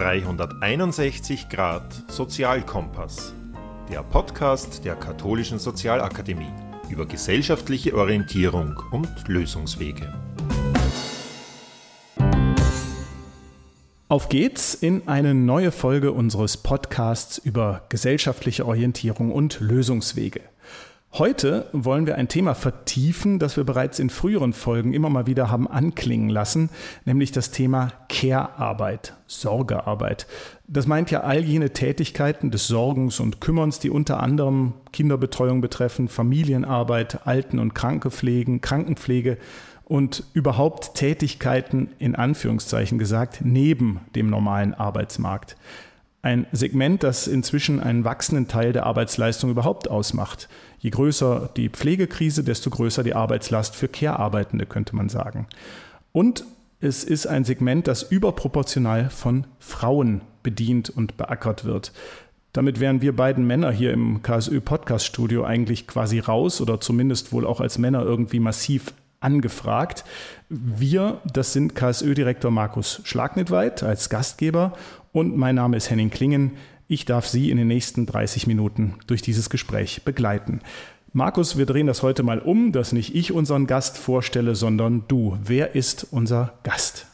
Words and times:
361 0.00 1.50
Grad 1.50 2.10
Sozialkompass, 2.10 3.34
der 3.92 4.02
Podcast 4.02 4.82
der 4.86 4.96
Katholischen 4.96 5.58
Sozialakademie 5.58 6.50
über 6.88 7.04
gesellschaftliche 7.04 7.94
Orientierung 7.94 8.82
und 8.92 9.10
Lösungswege. 9.28 10.10
Auf 14.08 14.30
geht's 14.30 14.72
in 14.72 15.06
eine 15.06 15.34
neue 15.34 15.70
Folge 15.70 16.12
unseres 16.12 16.56
Podcasts 16.56 17.36
über 17.36 17.82
gesellschaftliche 17.90 18.64
Orientierung 18.64 19.30
und 19.30 19.60
Lösungswege. 19.60 20.40
Heute 21.14 21.66
wollen 21.72 22.06
wir 22.06 22.14
ein 22.14 22.28
Thema 22.28 22.54
vertiefen, 22.54 23.40
das 23.40 23.56
wir 23.56 23.64
bereits 23.64 23.98
in 23.98 24.10
früheren 24.10 24.52
Folgen 24.52 24.92
immer 24.92 25.10
mal 25.10 25.26
wieder 25.26 25.50
haben 25.50 25.66
anklingen 25.66 26.28
lassen, 26.28 26.70
nämlich 27.04 27.32
das 27.32 27.50
Thema 27.50 27.92
Care-Arbeit, 28.08 29.14
Sorgearbeit. 29.26 30.28
Das 30.68 30.86
meint 30.86 31.10
ja 31.10 31.22
all 31.22 31.40
jene 31.40 31.72
Tätigkeiten 31.72 32.52
des 32.52 32.68
Sorgens 32.68 33.18
und 33.18 33.40
Kümmerns, 33.40 33.80
die 33.80 33.90
unter 33.90 34.20
anderem 34.20 34.74
Kinderbetreuung 34.92 35.60
betreffen, 35.60 36.06
Familienarbeit, 36.06 37.26
Alten- 37.26 37.58
und 37.58 37.74
Krankepflegen, 37.74 38.60
Krankenpflege 38.60 39.36
und 39.86 40.22
überhaupt 40.32 40.94
Tätigkeiten 40.94 41.90
in 41.98 42.14
Anführungszeichen 42.14 43.00
gesagt 43.00 43.40
neben 43.42 43.98
dem 44.14 44.30
normalen 44.30 44.74
Arbeitsmarkt. 44.74 45.56
Ein 46.22 46.46
Segment, 46.52 47.02
das 47.02 47.26
inzwischen 47.26 47.80
einen 47.80 48.04
wachsenden 48.04 48.46
Teil 48.46 48.74
der 48.74 48.84
Arbeitsleistung 48.84 49.50
überhaupt 49.50 49.88
ausmacht. 49.88 50.48
Je 50.78 50.90
größer 50.90 51.48
die 51.56 51.70
Pflegekrise, 51.70 52.44
desto 52.44 52.68
größer 52.68 53.02
die 53.02 53.14
Arbeitslast 53.14 53.74
für 53.74 53.88
Care-Arbeitende, 53.88 54.66
könnte 54.66 54.94
man 54.94 55.08
sagen. 55.08 55.46
Und 56.12 56.44
es 56.80 57.04
ist 57.04 57.26
ein 57.26 57.44
Segment, 57.44 57.86
das 57.88 58.02
überproportional 58.02 59.08
von 59.08 59.46
Frauen 59.58 60.20
bedient 60.42 60.90
und 60.90 61.16
beackert 61.16 61.64
wird. 61.64 61.92
Damit 62.52 62.80
wären 62.80 63.00
wir 63.00 63.14
beiden 63.14 63.46
Männer 63.46 63.70
hier 63.70 63.92
im 63.92 64.22
KSÖ-Podcast-Studio 64.22 65.44
eigentlich 65.44 65.86
quasi 65.86 66.18
raus 66.18 66.60
oder 66.60 66.80
zumindest 66.80 67.32
wohl 67.32 67.46
auch 67.46 67.60
als 67.60 67.78
Männer 67.78 68.02
irgendwie 68.02 68.40
massiv 68.40 68.92
angefragt. 69.20 70.04
Wir, 70.48 71.20
das 71.32 71.52
sind 71.52 71.74
KSÖ-Direktor 71.74 72.50
Markus 72.50 73.02
Schlagnitweit 73.04 73.82
als 73.82 74.08
Gastgeber 74.08 74.72
und 75.12 75.36
mein 75.36 75.54
Name 75.54 75.76
ist 75.76 75.90
Henning 75.90 76.10
Klingen. 76.10 76.52
Ich 76.88 77.04
darf 77.04 77.26
Sie 77.26 77.50
in 77.50 77.56
den 77.56 77.68
nächsten 77.68 78.06
30 78.06 78.46
Minuten 78.46 78.96
durch 79.06 79.22
dieses 79.22 79.50
Gespräch 79.50 80.02
begleiten. 80.04 80.60
Markus, 81.12 81.58
wir 81.58 81.66
drehen 81.66 81.86
das 81.86 82.02
heute 82.02 82.22
mal 82.22 82.38
um, 82.38 82.72
dass 82.72 82.92
nicht 82.92 83.14
ich 83.14 83.32
unseren 83.32 83.66
Gast 83.66 83.98
vorstelle, 83.98 84.54
sondern 84.54 85.04
du. 85.08 85.36
Wer 85.42 85.74
ist 85.74 86.06
unser 86.10 86.54
Gast? 86.62 87.06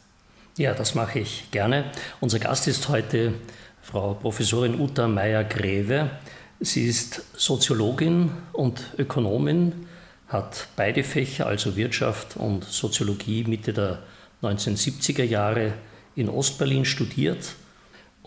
Ja, 0.57 0.73
das 0.73 0.95
mache 0.95 1.19
ich 1.19 1.49
gerne. 1.51 1.85
Unser 2.19 2.39
Gast 2.39 2.67
ist 2.67 2.89
heute 2.89 3.33
Frau 3.81 4.13
Professorin 4.13 4.79
Uta 4.79 5.07
Meyer-Greve. 5.07 6.11
Sie 6.59 6.85
ist 6.85 7.23
Soziologin 7.35 8.31
und 8.53 8.93
Ökonomin, 8.97 9.87
hat 10.27 10.67
beide 10.75 11.03
Fächer, 11.03 11.47
also 11.47 11.75
Wirtschaft 11.75 12.37
und 12.37 12.63
Soziologie, 12.63 13.43
Mitte 13.45 13.73
der 13.73 13.99
1970er 14.41 15.23
Jahre 15.23 15.73
in 16.15 16.29
Ostberlin 16.29 16.85
studiert. 16.85 17.55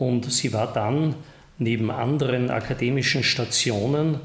Und 0.01 0.33
sie 0.33 0.55
war 0.55 0.73
dann 0.73 1.15
neben 1.59 1.91
anderen 1.91 2.51
akademischen 2.51 3.23
Stationen 3.23 4.19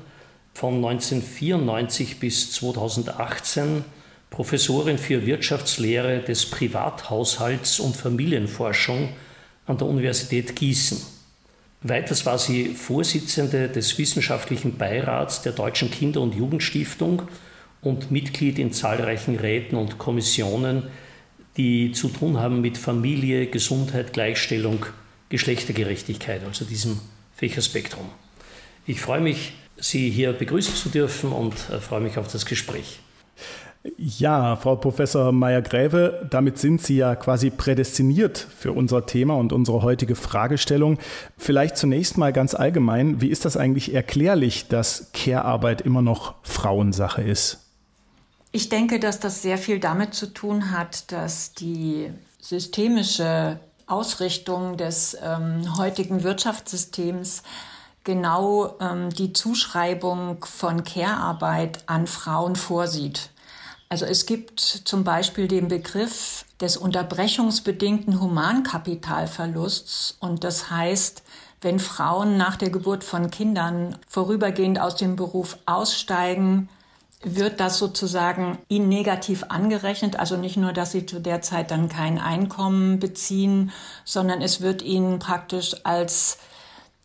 von 0.53 0.75
1994 0.75 2.17
bis 2.17 2.53
2018 2.53 3.83
Professorin 4.29 4.97
für 4.97 5.25
Wirtschaftslehre 5.25 6.19
des 6.21 6.49
Privathaushalts 6.49 7.81
und 7.81 7.97
Familienforschung 7.97 9.09
an 9.65 9.77
der 9.77 9.87
Universität 9.87 10.55
Gießen. 10.55 10.97
Weiters 11.81 12.25
war 12.25 12.39
sie 12.39 12.67
Vorsitzende 12.69 13.67
des 13.67 13.97
wissenschaftlichen 13.97 14.77
Beirats 14.77 15.41
der 15.41 15.51
Deutschen 15.51 15.91
Kinder- 15.91 16.21
und 16.21 16.35
Jugendstiftung 16.35 17.23
und 17.81 18.11
Mitglied 18.11 18.59
in 18.59 18.71
zahlreichen 18.71 19.35
Räten 19.35 19.75
und 19.75 19.97
Kommissionen, 19.97 20.83
die 21.57 21.91
zu 21.91 22.07
tun 22.07 22.39
haben 22.39 22.61
mit 22.61 22.77
Familie, 22.77 23.47
Gesundheit, 23.47 24.13
Gleichstellung, 24.13 24.85
Geschlechtergerechtigkeit, 25.35 26.45
also 26.45 26.63
diesem 26.63 27.01
Fächerspektrum. 27.35 28.05
Ich 28.87 29.01
freue 29.01 29.19
mich, 29.19 29.51
Sie 29.75 30.09
hier 30.09 30.31
begrüßen 30.31 30.73
zu 30.73 30.87
dürfen 30.87 31.33
und 31.33 31.53
äh, 31.69 31.81
freue 31.81 31.99
mich 31.99 32.17
auf 32.17 32.31
das 32.31 32.45
Gespräch. 32.45 33.01
Ja, 33.97 34.55
Frau 34.55 34.77
Professor 34.77 35.33
Meyer-Gräve, 35.33 36.25
damit 36.29 36.57
sind 36.57 36.81
Sie 36.81 36.95
ja 36.95 37.17
quasi 37.17 37.49
prädestiniert 37.49 38.37
für 38.37 38.71
unser 38.71 39.05
Thema 39.05 39.35
und 39.35 39.51
unsere 39.51 39.81
heutige 39.81 40.15
Fragestellung. 40.15 40.99
Vielleicht 41.37 41.75
zunächst 41.75 42.17
mal 42.17 42.31
ganz 42.31 42.53
allgemein, 42.53 43.19
wie 43.19 43.27
ist 43.27 43.43
das 43.43 43.57
eigentlich 43.57 43.93
erklärlich, 43.93 44.69
dass 44.69 45.11
Care-Arbeit 45.11 45.81
immer 45.81 46.01
noch 46.01 46.35
Frauensache 46.43 47.23
ist? 47.23 47.59
Ich 48.53 48.69
denke, 48.69 49.01
dass 49.01 49.19
das 49.19 49.41
sehr 49.41 49.57
viel 49.57 49.79
damit 49.81 50.13
zu 50.13 50.27
tun 50.27 50.71
hat, 50.71 51.11
dass 51.11 51.53
die 51.53 52.09
systemische 52.39 53.59
Ausrichtung 53.87 54.77
des 54.77 55.17
ähm, 55.21 55.77
heutigen 55.77 56.23
Wirtschaftssystems 56.23 57.43
genau 58.03 58.75
ähm, 58.79 59.09
die 59.09 59.33
Zuschreibung 59.33 60.43
von 60.45 60.83
Care-Arbeit 60.83 61.83
an 61.87 62.07
Frauen 62.07 62.55
vorsieht. 62.55 63.29
Also 63.89 64.05
es 64.05 64.25
gibt 64.25 64.59
zum 64.59 65.03
Beispiel 65.03 65.47
den 65.47 65.67
Begriff 65.67 66.45
des 66.59 66.77
unterbrechungsbedingten 66.77 68.19
Humankapitalverlusts 68.19 70.17
und 70.19 70.43
das 70.43 70.71
heißt, 70.71 71.23
wenn 71.61 71.79
Frauen 71.79 72.37
nach 72.37 72.55
der 72.55 72.69
Geburt 72.69 73.03
von 73.03 73.29
Kindern 73.29 73.97
vorübergehend 74.07 74.79
aus 74.79 74.95
dem 74.95 75.15
Beruf 75.15 75.57
aussteigen, 75.65 76.69
wird 77.25 77.59
das 77.59 77.79
sozusagen 77.79 78.59
ihnen 78.69 78.87
negativ 78.87 79.45
angerechnet. 79.49 80.17
Also 80.17 80.37
nicht 80.37 80.57
nur, 80.57 80.73
dass 80.73 80.91
sie 80.91 81.05
zu 81.05 81.19
der 81.19 81.41
Zeit 81.41 81.71
dann 81.71 81.89
kein 81.89 82.19
Einkommen 82.19 82.99
beziehen, 82.99 83.71
sondern 84.05 84.41
es 84.41 84.61
wird 84.61 84.83
ihnen 84.83 85.19
praktisch 85.19 85.75
als 85.83 86.37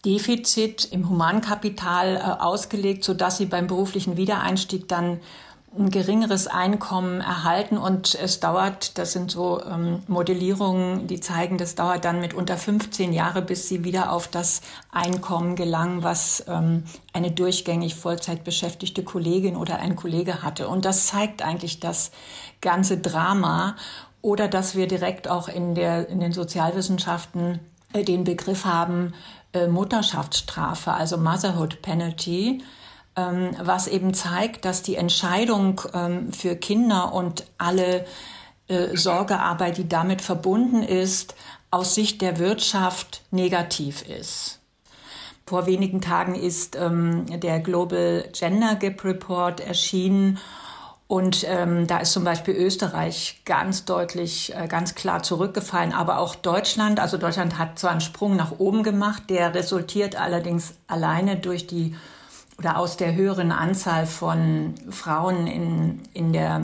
Defizit 0.04 0.88
im 0.92 1.08
Humankapital 1.08 2.16
äh, 2.16 2.42
ausgelegt, 2.42 3.04
sodass 3.04 3.38
sie 3.38 3.46
beim 3.46 3.66
beruflichen 3.66 4.16
Wiedereinstieg 4.16 4.88
dann 4.88 5.20
ein 5.78 5.90
geringeres 5.90 6.48
Einkommen 6.48 7.20
erhalten 7.20 7.78
und 7.78 8.16
es 8.16 8.40
dauert, 8.40 8.98
das 8.98 9.12
sind 9.12 9.30
so 9.30 9.62
ähm, 9.62 10.02
Modellierungen, 10.08 11.06
die 11.06 11.20
zeigen, 11.20 11.58
das 11.58 11.76
dauert 11.76 12.04
dann 12.04 12.20
mit 12.20 12.34
unter 12.34 12.56
15 12.56 13.12
Jahre, 13.12 13.40
bis 13.40 13.68
sie 13.68 13.84
wieder 13.84 14.10
auf 14.10 14.26
das 14.26 14.62
Einkommen 14.90 15.54
gelangen, 15.54 16.02
was 16.02 16.44
ähm, 16.48 16.82
eine 17.12 17.30
durchgängig 17.30 17.94
Vollzeit 17.94 18.42
beschäftigte 18.42 19.04
Kollegin 19.04 19.54
oder 19.54 19.78
ein 19.78 19.94
Kollege 19.94 20.42
hatte. 20.42 20.66
Und 20.66 20.84
das 20.84 21.06
zeigt 21.06 21.42
eigentlich 21.42 21.78
das 21.78 22.10
ganze 22.60 22.98
Drama 22.98 23.76
oder 24.22 24.48
dass 24.48 24.74
wir 24.74 24.88
direkt 24.88 25.28
auch 25.28 25.48
in, 25.48 25.76
der, 25.76 26.08
in 26.08 26.18
den 26.18 26.32
Sozialwissenschaften 26.32 27.60
äh, 27.92 28.02
den 28.02 28.24
Begriff 28.24 28.64
haben, 28.64 29.14
äh, 29.52 29.68
Mutterschaftsstrafe, 29.68 30.92
also 30.92 31.16
Motherhood 31.16 31.80
Penalty 31.80 32.62
was 33.62 33.86
eben 33.86 34.14
zeigt, 34.14 34.64
dass 34.64 34.82
die 34.82 34.96
Entscheidung 34.96 35.80
ähm, 35.94 36.32
für 36.32 36.56
Kinder 36.56 37.12
und 37.12 37.44
alle 37.58 38.04
äh, 38.68 38.96
Sorgearbeit, 38.96 39.78
die 39.78 39.88
damit 39.88 40.22
verbunden 40.22 40.82
ist, 40.82 41.34
aus 41.70 41.94
Sicht 41.94 42.20
der 42.22 42.38
Wirtschaft 42.38 43.22
negativ 43.30 44.02
ist. 44.02 44.60
Vor 45.46 45.66
wenigen 45.66 46.00
Tagen 46.00 46.34
ist 46.34 46.76
ähm, 46.76 47.26
der 47.40 47.60
Global 47.60 48.28
Gender 48.32 48.76
Gap 48.76 49.04
Report 49.04 49.60
erschienen 49.60 50.38
und 51.10 51.44
ähm, 51.48 51.88
da 51.88 51.98
ist 51.98 52.12
zum 52.12 52.22
Beispiel 52.22 52.54
Österreich 52.54 53.42
ganz 53.44 53.84
deutlich, 53.84 54.54
äh, 54.54 54.68
ganz 54.68 54.94
klar 54.94 55.24
zurückgefallen, 55.24 55.92
aber 55.92 56.20
auch 56.20 56.36
Deutschland. 56.36 57.00
Also 57.00 57.16
Deutschland 57.16 57.58
hat 57.58 57.80
zwar 57.80 57.90
einen 57.90 58.00
Sprung 58.00 58.36
nach 58.36 58.60
oben 58.60 58.84
gemacht, 58.84 59.24
der 59.28 59.52
resultiert 59.52 60.14
allerdings 60.14 60.74
alleine 60.86 61.34
durch 61.34 61.66
die 61.66 61.96
oder 62.60 62.76
aus 62.76 62.98
der 62.98 63.14
höheren 63.14 63.52
Anzahl 63.52 64.04
von 64.04 64.74
Frauen 64.90 65.46
in, 65.46 66.00
in 66.12 66.34
der 66.34 66.62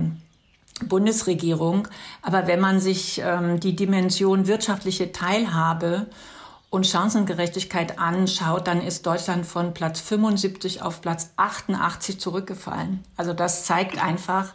Bundesregierung. 0.84 1.88
Aber 2.20 2.46
wenn 2.46 2.60
man 2.60 2.81
sich 2.81 3.22
ähm, 3.25 3.60
die 3.60 3.75
Dimension 3.75 4.46
wirtschaftliche 4.46 5.12
Teilhabe 5.12 6.06
und 6.69 6.87
Chancengerechtigkeit 6.87 7.98
anschaut, 7.98 8.66
dann 8.66 8.82
ist 8.82 9.06
Deutschland 9.06 9.46
von 9.46 9.72
Platz 9.72 10.00
75 10.00 10.82
auf 10.82 11.00
Platz 11.00 11.31
88 11.38 12.20
zurückgefallen. 12.20 13.02
Also 13.16 13.32
das 13.32 13.64
zeigt 13.64 14.02
einfach, 14.04 14.52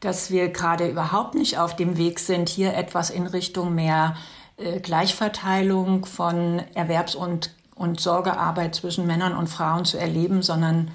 dass 0.00 0.30
wir 0.30 0.50
gerade 0.50 0.86
überhaupt 0.86 1.34
nicht 1.34 1.56
auf 1.56 1.74
dem 1.76 1.96
Weg 1.96 2.18
sind, 2.18 2.50
hier 2.50 2.74
etwas 2.74 3.08
in 3.08 3.26
Richtung 3.26 3.74
mehr 3.74 4.16
äh, 4.58 4.80
Gleichverteilung 4.80 6.04
von 6.04 6.62
Erwerbs- 6.74 7.14
und 7.14 7.54
und 7.74 8.00
Sorgearbeit 8.00 8.74
zwischen 8.74 9.06
Männern 9.06 9.36
und 9.36 9.48
Frauen 9.48 9.84
zu 9.84 9.98
erleben, 9.98 10.42
sondern 10.42 10.90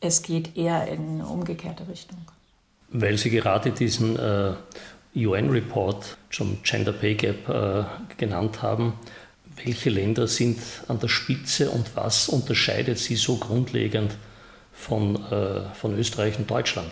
es 0.00 0.22
geht 0.22 0.56
eher 0.56 0.88
in 0.88 1.20
eine 1.20 1.26
umgekehrte 1.26 1.86
Richtung. 1.88 2.18
Weil 2.88 3.16
Sie 3.16 3.30
gerade 3.30 3.70
diesen 3.70 4.18
äh, 4.18 4.54
UN-Report 5.14 6.16
zum 6.30 6.62
Gender 6.62 6.92
Pay 6.92 7.14
Gap 7.14 7.48
äh, 7.48 7.84
genannt 8.16 8.62
haben, 8.62 8.94
welche 9.64 9.90
Länder 9.90 10.26
sind 10.26 10.58
an 10.88 10.98
der 10.98 11.08
Spitze 11.08 11.70
und 11.70 11.94
was 11.94 12.28
unterscheidet 12.28 12.98
sie 12.98 13.16
so 13.16 13.36
grundlegend 13.36 14.16
von, 14.72 15.16
äh, 15.30 15.62
von 15.74 15.96
Österreich 15.98 16.38
und 16.38 16.50
Deutschland? 16.50 16.90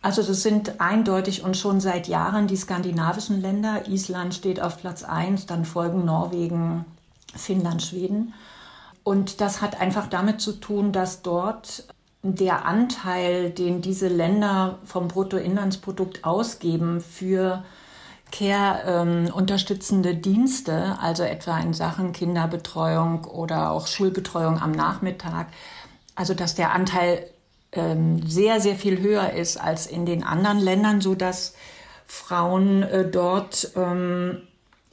Also 0.00 0.22
das 0.22 0.42
sind 0.42 0.80
eindeutig 0.80 1.44
und 1.44 1.56
schon 1.56 1.80
seit 1.80 2.08
Jahren 2.08 2.48
die 2.48 2.56
skandinavischen 2.56 3.40
Länder. 3.40 3.86
Island 3.86 4.34
steht 4.34 4.60
auf 4.60 4.78
Platz 4.78 5.04
1, 5.04 5.46
dann 5.46 5.64
folgen 5.64 6.04
Norwegen, 6.04 6.84
Finnland, 7.36 7.82
Schweden. 7.82 8.34
Und 9.04 9.40
das 9.40 9.60
hat 9.60 9.80
einfach 9.80 10.06
damit 10.06 10.40
zu 10.40 10.52
tun, 10.52 10.92
dass 10.92 11.22
dort 11.22 11.84
der 12.22 12.66
Anteil, 12.66 13.50
den 13.50 13.82
diese 13.82 14.08
Länder 14.08 14.78
vom 14.84 15.08
Bruttoinlandsprodukt 15.08 16.24
ausgeben 16.24 17.00
für 17.00 17.64
Care-unterstützende 18.30 20.10
ähm, 20.10 20.22
Dienste, 20.22 20.98
also 21.00 21.24
etwa 21.24 21.58
in 21.58 21.74
Sachen 21.74 22.12
Kinderbetreuung 22.12 23.24
oder 23.24 23.70
auch 23.70 23.86
Schulbetreuung 23.86 24.60
am 24.60 24.70
Nachmittag, 24.70 25.48
also 26.14 26.32
dass 26.32 26.54
der 26.54 26.72
Anteil 26.72 27.28
ähm, 27.72 28.26
sehr, 28.26 28.60
sehr 28.60 28.76
viel 28.76 29.00
höher 29.00 29.32
ist 29.32 29.60
als 29.60 29.86
in 29.86 30.06
den 30.06 30.22
anderen 30.22 30.60
Ländern, 30.60 31.00
so 31.00 31.14
dass 31.14 31.54
Frauen 32.06 32.82
äh, 32.82 33.10
dort 33.10 33.72
ähm, 33.76 34.42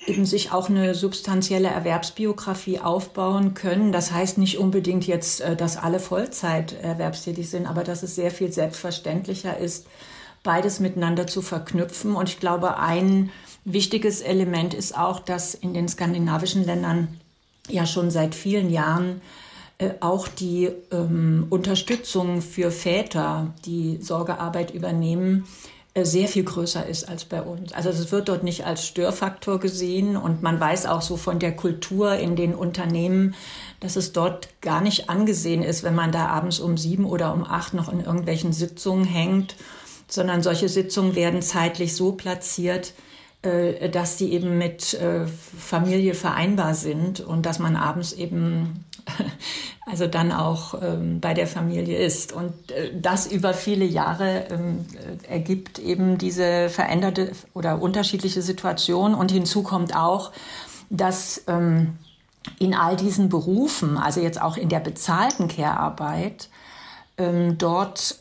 eben 0.05 0.25
sich 0.25 0.51
auch 0.51 0.69
eine 0.69 0.95
substanzielle 0.95 1.67
Erwerbsbiografie 1.67 2.79
aufbauen 2.79 3.53
können. 3.53 3.91
Das 3.91 4.11
heißt 4.11 4.37
nicht 4.37 4.57
unbedingt 4.57 5.07
jetzt, 5.07 5.41
äh, 5.41 5.55
dass 5.55 5.77
alle 5.77 5.99
Vollzeit 5.99 6.73
erwerbstätig 6.81 7.49
sind, 7.49 7.65
aber 7.65 7.83
dass 7.83 8.03
es 8.03 8.15
sehr 8.15 8.31
viel 8.31 8.51
selbstverständlicher 8.51 9.57
ist, 9.57 9.87
beides 10.43 10.79
miteinander 10.79 11.27
zu 11.27 11.41
verknüpfen. 11.41 12.15
Und 12.15 12.29
ich 12.29 12.39
glaube, 12.39 12.77
ein 12.77 13.29
wichtiges 13.65 14.21
Element 14.21 14.73
ist 14.73 14.97
auch, 14.97 15.19
dass 15.19 15.53
in 15.53 15.73
den 15.73 15.87
skandinavischen 15.87 16.65
Ländern 16.65 17.19
ja 17.69 17.85
schon 17.85 18.09
seit 18.09 18.35
vielen 18.35 18.69
Jahren 18.69 19.21
äh, 19.77 19.91
auch 19.99 20.27
die 20.27 20.69
ähm, 20.91 21.47
Unterstützung 21.49 22.41
für 22.41 22.71
Väter, 22.71 23.53
die 23.65 23.97
Sorgearbeit 24.01 24.73
übernehmen, 24.73 25.45
sehr 26.05 26.27
viel 26.27 26.43
größer 26.43 26.85
ist 26.85 27.07
als 27.07 27.25
bei 27.25 27.41
uns. 27.41 27.73
Also 27.73 27.89
es 27.89 28.11
wird 28.11 28.29
dort 28.29 28.43
nicht 28.43 28.65
als 28.65 28.85
Störfaktor 28.85 29.59
gesehen 29.59 30.17
und 30.17 30.41
man 30.41 30.59
weiß 30.59 30.85
auch 30.85 31.01
so 31.01 31.17
von 31.17 31.39
der 31.39 31.55
Kultur 31.55 32.15
in 32.15 32.35
den 32.35 32.53
Unternehmen, 32.55 33.35
dass 33.79 33.95
es 33.95 34.13
dort 34.13 34.49
gar 34.61 34.81
nicht 34.81 35.09
angesehen 35.09 35.63
ist, 35.63 35.83
wenn 35.83 35.95
man 35.95 36.11
da 36.11 36.27
abends 36.27 36.59
um 36.59 36.77
sieben 36.77 37.05
oder 37.05 37.33
um 37.33 37.43
acht 37.43 37.73
noch 37.73 37.91
in 37.91 38.01
irgendwelchen 38.01 38.53
Sitzungen 38.53 39.05
hängt 39.05 39.55
sondern 40.09 40.41
solche 40.41 40.67
Sitzungen 40.67 41.15
werden 41.15 41.41
zeitlich 41.41 41.95
so 41.95 42.13
platziert, 42.13 42.93
äh, 43.43 43.89
dass 43.89 44.17
die 44.17 44.33
eben 44.33 44.57
mit 44.57 44.95
äh, 44.95 45.25
Familie 45.27 46.13
vereinbar 46.13 46.73
sind 46.73 47.21
und 47.21 47.45
dass 47.45 47.59
man 47.59 47.75
abends 47.75 48.11
eben 48.13 48.85
also 49.85 50.07
dann 50.07 50.31
auch 50.31 50.81
ähm, 50.81 51.19
bei 51.19 51.33
der 51.33 51.47
Familie 51.47 51.97
ist. 51.97 52.33
Und 52.33 52.71
äh, 52.71 52.91
das 52.99 53.27
über 53.27 53.53
viele 53.53 53.85
Jahre 53.85 54.45
ähm, 54.49 54.85
ergibt 55.27 55.79
eben 55.79 56.17
diese 56.17 56.69
veränderte 56.69 57.31
oder 57.53 57.81
unterschiedliche 57.81 58.41
Situation. 58.41 59.13
Und 59.13 59.31
hinzu 59.31 59.63
kommt 59.63 59.95
auch, 59.95 60.31
dass 60.89 61.43
ähm, 61.47 61.97
in 62.57 62.73
all 62.73 62.95
diesen 62.95 63.29
Berufen, 63.29 63.97
also 63.97 64.21
jetzt 64.21 64.41
auch 64.41 64.57
in 64.57 64.69
der 64.69 64.79
bezahlten 64.79 65.47
Care-Arbeit, 65.47 66.49
dort 67.57 68.17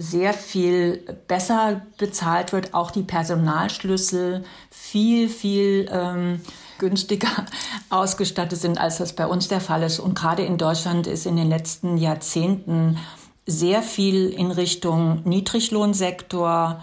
sehr 0.00 0.32
viel 0.32 1.04
besser 1.28 1.82
bezahlt 1.98 2.54
wird, 2.54 2.72
auch 2.72 2.90
die 2.90 3.02
Personalschlüssel 3.02 4.44
viel, 4.70 5.28
viel 5.28 5.90
ähm, 5.92 6.40
günstiger 6.80 7.46
ausgestattet 7.90 8.58
sind, 8.58 8.78
als 8.78 8.98
das 8.98 9.12
bei 9.12 9.26
uns 9.28 9.46
der 9.46 9.60
Fall 9.60 9.84
ist. 9.84 10.00
Und 10.00 10.16
gerade 10.16 10.42
in 10.42 10.58
Deutschland 10.58 11.06
ist 11.06 11.26
in 11.26 11.36
den 11.36 11.48
letzten 11.48 11.96
Jahrzehnten 11.96 12.98
sehr 13.46 13.82
viel 13.82 14.28
in 14.28 14.50
Richtung 14.50 15.22
Niedriglohnsektor, 15.24 16.82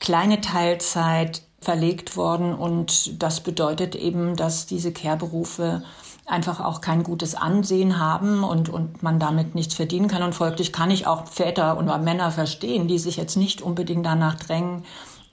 kleine 0.00 0.42
Teilzeit 0.42 1.42
verlegt 1.60 2.16
worden. 2.16 2.54
Und 2.54 3.22
das 3.22 3.40
bedeutet 3.40 3.94
eben, 3.94 4.36
dass 4.36 4.66
diese 4.66 4.92
Care-Berufe 4.92 5.82
einfach 6.26 6.60
auch 6.60 6.80
kein 6.80 7.02
gutes 7.02 7.34
Ansehen 7.34 7.98
haben 7.98 8.44
und, 8.44 8.68
und 8.68 9.02
man 9.02 9.18
damit 9.18 9.54
nichts 9.54 9.74
verdienen 9.74 10.08
kann. 10.08 10.22
Und 10.22 10.34
folglich 10.34 10.72
kann 10.72 10.90
ich 10.90 11.06
auch 11.06 11.26
Väter 11.26 11.78
oder 11.78 11.98
Männer 11.98 12.30
verstehen, 12.30 12.86
die 12.86 12.98
sich 12.98 13.16
jetzt 13.16 13.36
nicht 13.36 13.62
unbedingt 13.62 14.04
danach 14.04 14.34
drängen, 14.36 14.84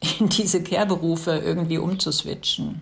in 0.19 0.29
diese 0.29 0.63
Care-Berufe 0.63 1.31
irgendwie 1.31 1.77
umzuswitchen. 1.77 2.81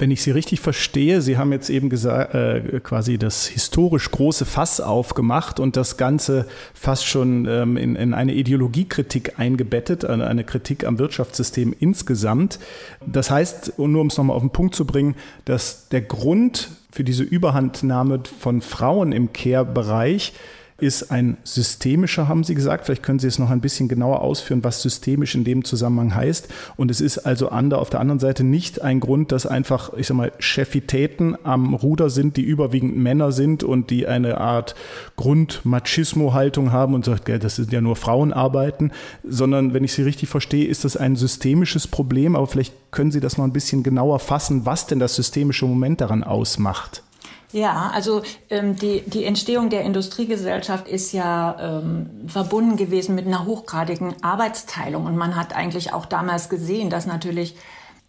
Wenn 0.00 0.10
ich 0.10 0.22
Sie 0.22 0.30
richtig 0.30 0.60
verstehe, 0.60 1.20
Sie 1.20 1.36
haben 1.36 1.52
jetzt 1.52 1.68
eben 1.68 1.90
gesagt, 1.90 2.34
äh, 2.34 2.80
quasi 2.82 3.18
das 3.18 3.46
historisch 3.46 4.10
große 4.10 4.46
Fass 4.46 4.80
aufgemacht 4.80 5.60
und 5.60 5.76
das 5.76 5.98
Ganze 5.98 6.46
fast 6.72 7.04
schon 7.04 7.44
ähm, 7.46 7.76
in, 7.76 7.96
in, 7.96 8.14
eine 8.14 8.32
Ideologiekritik 8.32 9.38
eingebettet, 9.38 10.06
eine, 10.06 10.42
Kritik 10.44 10.86
am 10.86 10.98
Wirtschaftssystem 10.98 11.74
insgesamt. 11.78 12.58
Das 13.04 13.30
heißt, 13.30 13.78
nur 13.78 14.00
um 14.00 14.06
es 14.06 14.16
nochmal 14.16 14.36
auf 14.36 14.42
den 14.42 14.48
Punkt 14.48 14.74
zu 14.74 14.86
bringen, 14.86 15.16
dass 15.44 15.90
der 15.90 16.00
Grund 16.00 16.70
für 16.90 17.04
diese 17.04 17.22
Überhandnahme 17.22 18.22
von 18.40 18.62
Frauen 18.62 19.12
im 19.12 19.34
Care-Bereich 19.34 20.32
ist 20.80 21.10
ein 21.10 21.36
systemischer, 21.44 22.28
haben 22.28 22.44
Sie 22.44 22.54
gesagt. 22.54 22.86
Vielleicht 22.86 23.02
können 23.02 23.18
Sie 23.18 23.26
es 23.26 23.38
noch 23.38 23.50
ein 23.50 23.60
bisschen 23.60 23.88
genauer 23.88 24.22
ausführen, 24.22 24.64
was 24.64 24.82
systemisch 24.82 25.34
in 25.34 25.44
dem 25.44 25.64
Zusammenhang 25.64 26.14
heißt. 26.14 26.48
Und 26.76 26.90
es 26.90 27.00
ist 27.00 27.18
also 27.18 27.50
auf 27.50 27.90
der 27.90 28.00
anderen 28.00 28.20
Seite 28.20 28.44
nicht 28.44 28.82
ein 28.82 29.00
Grund, 29.00 29.32
dass 29.32 29.46
einfach, 29.46 29.92
ich 29.94 30.06
sag 30.06 30.16
mal, 30.16 30.32
Chefitäten 30.38 31.36
am 31.44 31.74
Ruder 31.74 32.10
sind, 32.10 32.36
die 32.36 32.42
überwiegend 32.42 32.96
Männer 32.96 33.32
sind 33.32 33.62
und 33.62 33.90
die 33.90 34.06
eine 34.06 34.38
Art 34.38 34.74
Grund-Machismo-Haltung 35.16 36.72
haben 36.72 36.94
und 36.94 37.04
sagt, 37.04 37.28
das 37.28 37.56
sind 37.56 37.72
ja 37.72 37.80
nur 37.80 37.96
Frauenarbeiten, 37.96 38.92
sondern 39.24 39.74
wenn 39.74 39.84
ich 39.84 39.92
Sie 39.92 40.02
richtig 40.02 40.28
verstehe, 40.28 40.66
ist 40.66 40.84
das 40.84 40.96
ein 40.96 41.16
systemisches 41.16 41.86
Problem. 41.86 42.36
Aber 42.36 42.46
vielleicht 42.46 42.74
können 42.90 43.10
Sie 43.10 43.20
das 43.20 43.38
noch 43.38 43.44
ein 43.44 43.52
bisschen 43.52 43.82
genauer 43.82 44.18
fassen, 44.18 44.66
was 44.66 44.86
denn 44.86 44.98
das 44.98 45.14
systemische 45.14 45.66
Moment 45.66 46.00
daran 46.00 46.24
ausmacht. 46.24 47.02
Ja, 47.52 47.90
also 47.92 48.22
ähm, 48.48 48.76
die, 48.76 49.02
die 49.06 49.24
Entstehung 49.24 49.70
der 49.70 49.82
Industriegesellschaft 49.82 50.86
ist 50.86 51.12
ja 51.12 51.56
ähm, 51.80 52.28
verbunden 52.28 52.76
gewesen 52.76 53.16
mit 53.16 53.26
einer 53.26 53.44
hochgradigen 53.44 54.22
Arbeitsteilung. 54.22 55.06
Und 55.06 55.16
man 55.16 55.34
hat 55.34 55.54
eigentlich 55.54 55.92
auch 55.92 56.06
damals 56.06 56.48
gesehen, 56.48 56.90
dass 56.90 57.06
natürlich 57.06 57.56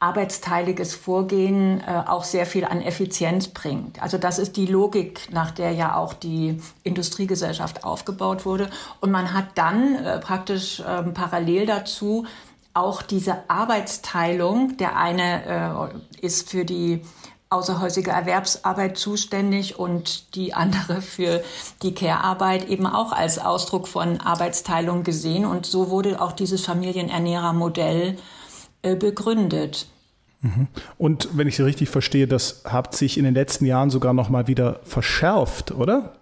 arbeitsteiliges 0.02 0.96
Vorgehen 0.96 1.80
äh, 1.82 2.04
auch 2.08 2.24
sehr 2.24 2.46
viel 2.46 2.65
an 2.65 2.82
Effizienz 2.82 3.48
bringt. 3.48 4.01
Also 4.01 4.18
das 4.18 4.39
ist 4.39 4.58
die 4.58 4.65
Logik, 4.65 5.30
nach 5.32 5.51
der 5.51 5.72
ja 5.72 5.96
auch 5.96 6.13
die 6.13 6.60
Industriegesellschaft 6.84 7.84
aufgebaut 7.84 8.46
wurde. 8.46 8.70
Und 9.00 9.12
man 9.12 9.34
hat 9.34 9.46
dann 9.56 9.96
äh, 9.96 10.20
praktisch 10.20 10.80
äh, 10.80 11.04
parallel 11.04 11.68
dazu 11.68 12.25
auch 12.74 13.01
diese 13.01 13.50
Arbeitsteilung. 13.50 14.77
Der 14.77 14.98
eine 14.98 15.92
äh, 16.22 16.25
ist 16.25 16.50
für 16.50 16.65
die 16.65 17.01
außerhäusige 17.51 18.12
Erwerbsarbeit 18.12 18.98
zuständig 18.98 19.77
und 19.77 20.36
die 20.36 20.53
andere 20.53 21.01
für 21.01 21.43
die 21.84 21.93
Care-Arbeit 21.93 22.70
eben 22.70 22.88
auch 22.88 23.12
als 23.12 23.39
Ausdruck 23.39 23.89
von 23.89 24.22
Arbeitsteilung 24.22 25.03
gesehen. 25.03 25.46
Und 25.46 25.65
so 25.65 25.89
wurde 25.89 26.22
auch 26.22 26.31
dieses 26.31 26.65
Familienernährermodell 26.65 28.15
äh, 28.84 28.96
begründet. 28.96 29.88
Mhm. 30.39 30.67
Und 30.98 31.29
wenn 31.34 31.48
ich 31.48 31.58
Sie 31.58 31.63
richtig 31.63 31.89
verstehe, 31.89 32.25
das 32.25 32.63
hat 32.65 32.96
sich 32.96 33.17
in 33.17 33.25
den 33.25 33.34
letzten 33.34 33.65
Jahren 33.65 33.89
sogar 33.89 34.13
noch 34.13 34.29
mal 34.29 34.48
wieder 34.48 34.79
verschärft, 34.84 35.72
oder? 35.72 36.13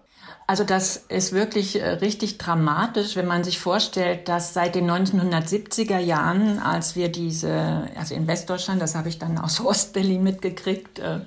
Also 0.50 0.64
das 0.64 1.06
ist 1.10 1.32
wirklich 1.32 1.80
äh, 1.80 1.88
richtig 1.88 2.40
dramatisch, 2.40 3.16
wenn 3.16 3.28
man 3.28 3.44
sich 3.44 3.60
vorstellt, 3.60 4.28
dass 4.28 4.56
seit 4.56 4.74
den 4.74 4.90
1970er 4.90 6.00
Jahren, 6.00 6.58
als 6.58 6.96
wir 6.96 7.10
diese, 7.10 7.88
also 7.96 8.16
in 8.16 8.26
Westdeutschland, 8.26 8.82
das 8.82 8.96
habe 8.96 9.10
ich 9.10 9.20
dann 9.20 9.38
aus 9.38 9.62
Ostberlin 9.64 10.24
mitgekriegt, 10.24 10.98
äh, 10.98 11.20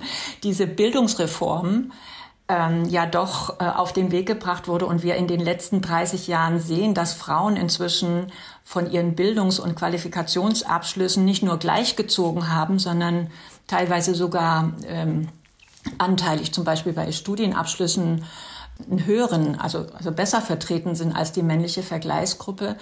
diese 0.43 0.67
Bildungsreform 0.67 1.93
ähm, 2.49 2.83
ja 2.89 3.05
doch 3.05 3.61
äh, 3.61 3.63
auf 3.63 3.93
den 3.93 4.11
Weg 4.11 4.25
gebracht 4.25 4.67
wurde 4.67 4.87
und 4.87 5.03
wir 5.03 5.15
in 5.15 5.27
den 5.27 5.39
letzten 5.39 5.79
30 5.79 6.27
Jahren 6.27 6.59
sehen, 6.59 6.93
dass 6.93 7.13
Frauen 7.13 7.55
inzwischen 7.55 8.29
von 8.65 8.91
ihren 8.91 9.15
Bildungs- 9.15 9.57
und 9.57 9.77
Qualifikationsabschlüssen 9.77 11.23
nicht 11.23 11.43
nur 11.43 11.59
gleichgezogen 11.59 12.51
haben, 12.51 12.77
sondern 12.77 13.31
teilweise 13.67 14.15
sogar 14.15 14.73
ähm, 14.85 15.29
anteilig, 15.97 16.53
zum 16.53 16.65
Beispiel 16.65 16.91
bei 16.91 17.09
Studienabschlüssen 17.09 18.25
einen 18.89 19.05
höheren, 19.05 19.59
also, 19.59 19.85
also 19.93 20.11
besser 20.11 20.41
vertreten 20.41 20.95
sind 20.95 21.15
als 21.15 21.31
die 21.31 21.43
männliche 21.43 21.83
Vergleichsgruppe, 21.83 22.75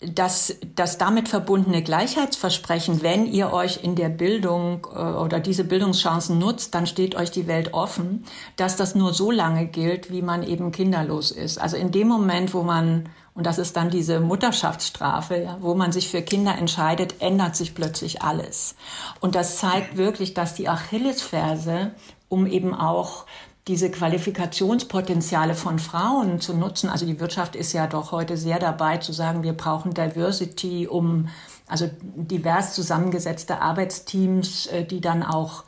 dass 0.00 0.56
das 0.74 0.98
damit 0.98 1.28
verbundene 1.28 1.82
Gleichheitsversprechen, 1.82 3.02
wenn 3.02 3.26
ihr 3.26 3.52
euch 3.52 3.82
in 3.82 3.94
der 3.94 4.08
Bildung 4.08 4.86
äh, 4.94 4.98
oder 4.98 5.40
diese 5.40 5.64
Bildungschancen 5.64 6.38
nutzt, 6.38 6.74
dann 6.74 6.86
steht 6.86 7.14
euch 7.14 7.30
die 7.30 7.46
Welt 7.46 7.72
offen, 7.72 8.24
dass 8.56 8.76
das 8.76 8.94
nur 8.94 9.14
so 9.14 9.30
lange 9.30 9.66
gilt, 9.66 10.10
wie 10.10 10.22
man 10.22 10.42
eben 10.42 10.72
kinderlos 10.72 11.30
ist. 11.30 11.58
Also 11.58 11.76
in 11.76 11.90
dem 11.90 12.08
Moment, 12.08 12.54
wo 12.54 12.62
man, 12.62 13.08
und 13.34 13.46
das 13.46 13.58
ist 13.58 13.76
dann 13.76 13.90
diese 13.90 14.20
Mutterschaftsstrafe, 14.20 15.36
ja, 15.42 15.56
wo 15.60 15.74
man 15.74 15.92
sich 15.92 16.08
für 16.08 16.22
Kinder 16.22 16.56
entscheidet, 16.56 17.16
ändert 17.20 17.56
sich 17.56 17.74
plötzlich 17.74 18.22
alles. 18.22 18.74
Und 19.20 19.34
das 19.34 19.58
zeigt 19.58 19.96
wirklich, 19.96 20.34
dass 20.34 20.54
die 20.54 20.68
Achillesferse 20.68 21.92
um 22.28 22.46
eben 22.46 22.74
auch 22.74 23.26
diese 23.66 23.90
Qualifikationspotenziale 23.90 25.54
von 25.54 25.78
Frauen 25.78 26.40
zu 26.40 26.54
nutzen. 26.54 26.90
Also 26.90 27.06
die 27.06 27.18
Wirtschaft 27.18 27.56
ist 27.56 27.72
ja 27.72 27.86
doch 27.86 28.12
heute 28.12 28.36
sehr 28.36 28.58
dabei 28.58 28.98
zu 28.98 29.12
sagen, 29.12 29.42
wir 29.42 29.54
brauchen 29.54 29.94
Diversity, 29.94 30.86
um 30.86 31.28
also 31.66 31.88
divers 32.02 32.74
zusammengesetzte 32.74 33.62
Arbeitsteams, 33.62 34.66
äh, 34.66 34.84
die 34.84 35.00
dann 35.00 35.22
auch 35.22 35.64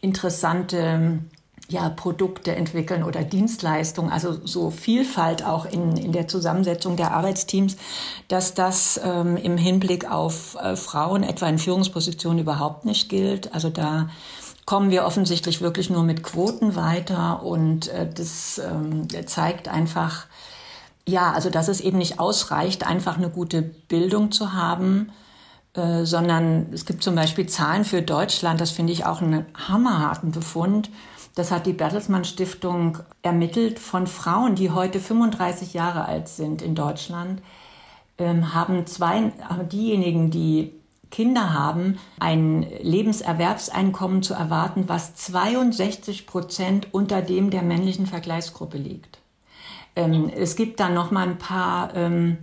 interessante 0.00 1.20
ja, 1.70 1.88
Produkte 1.88 2.54
entwickeln 2.54 3.04
oder 3.04 3.22
Dienstleistungen, 3.22 4.10
also 4.10 4.36
so 4.44 4.70
Vielfalt 4.70 5.44
auch 5.44 5.66
in, 5.66 5.96
in 5.96 6.12
der 6.12 6.26
Zusammensetzung 6.26 6.96
der 6.96 7.12
Arbeitsteams, 7.12 7.76
dass 8.28 8.54
das 8.54 9.00
ähm, 9.02 9.36
im 9.36 9.56
Hinblick 9.56 10.10
auf 10.10 10.56
äh, 10.56 10.76
Frauen 10.76 11.22
etwa 11.22 11.48
in 11.48 11.58
Führungspositionen 11.58 12.40
überhaupt 12.40 12.84
nicht 12.84 13.08
gilt. 13.08 13.54
Also 13.54 13.70
da 13.70 14.08
kommen 14.70 14.92
wir 14.92 15.04
offensichtlich 15.04 15.62
wirklich 15.62 15.90
nur 15.90 16.04
mit 16.04 16.22
Quoten 16.22 16.76
weiter 16.76 17.42
und 17.42 17.88
äh, 17.88 18.08
das 18.08 18.58
ähm, 18.58 19.08
zeigt 19.26 19.66
einfach, 19.66 20.26
ja, 21.08 21.32
also 21.32 21.50
dass 21.50 21.66
es 21.66 21.80
eben 21.80 21.98
nicht 21.98 22.20
ausreicht, 22.20 22.86
einfach 22.86 23.16
eine 23.16 23.30
gute 23.30 23.62
Bildung 23.62 24.30
zu 24.30 24.52
haben, 24.52 25.10
äh, 25.74 26.04
sondern 26.04 26.68
es 26.72 26.86
gibt 26.86 27.02
zum 27.02 27.16
Beispiel 27.16 27.48
Zahlen 27.48 27.84
für 27.84 28.00
Deutschland, 28.00 28.60
das 28.60 28.70
finde 28.70 28.92
ich 28.92 29.04
auch 29.06 29.20
einen 29.20 29.44
hammerharten 29.56 30.30
Befund. 30.30 30.88
Das 31.34 31.50
hat 31.50 31.66
die 31.66 31.72
Bertelsmann 31.72 32.24
Stiftung 32.24 32.98
ermittelt 33.22 33.80
von 33.80 34.06
Frauen, 34.06 34.54
die 34.54 34.70
heute 34.70 35.00
35 35.00 35.74
Jahre 35.74 36.04
alt 36.04 36.28
sind 36.28 36.62
in 36.62 36.76
Deutschland, 36.76 37.42
ähm, 38.18 38.54
haben 38.54 38.86
zwei, 38.86 39.32
diejenigen, 39.68 40.30
die 40.30 40.79
Kinder 41.10 41.52
haben, 41.52 41.98
ein 42.18 42.66
Lebenserwerbseinkommen 42.80 44.22
zu 44.22 44.34
erwarten, 44.34 44.84
was 44.88 45.14
62 45.16 46.26
Prozent 46.26 46.88
unter 46.92 47.20
dem 47.20 47.50
der 47.50 47.62
männlichen 47.62 48.06
Vergleichsgruppe 48.06 48.78
liegt. 48.78 49.18
Ähm, 49.96 50.30
es 50.34 50.56
gibt 50.56 50.80
dann 50.80 50.94
noch 50.94 51.10
mal 51.10 51.26
ein 51.26 51.38
paar 51.38 51.94
ähm, 51.94 52.38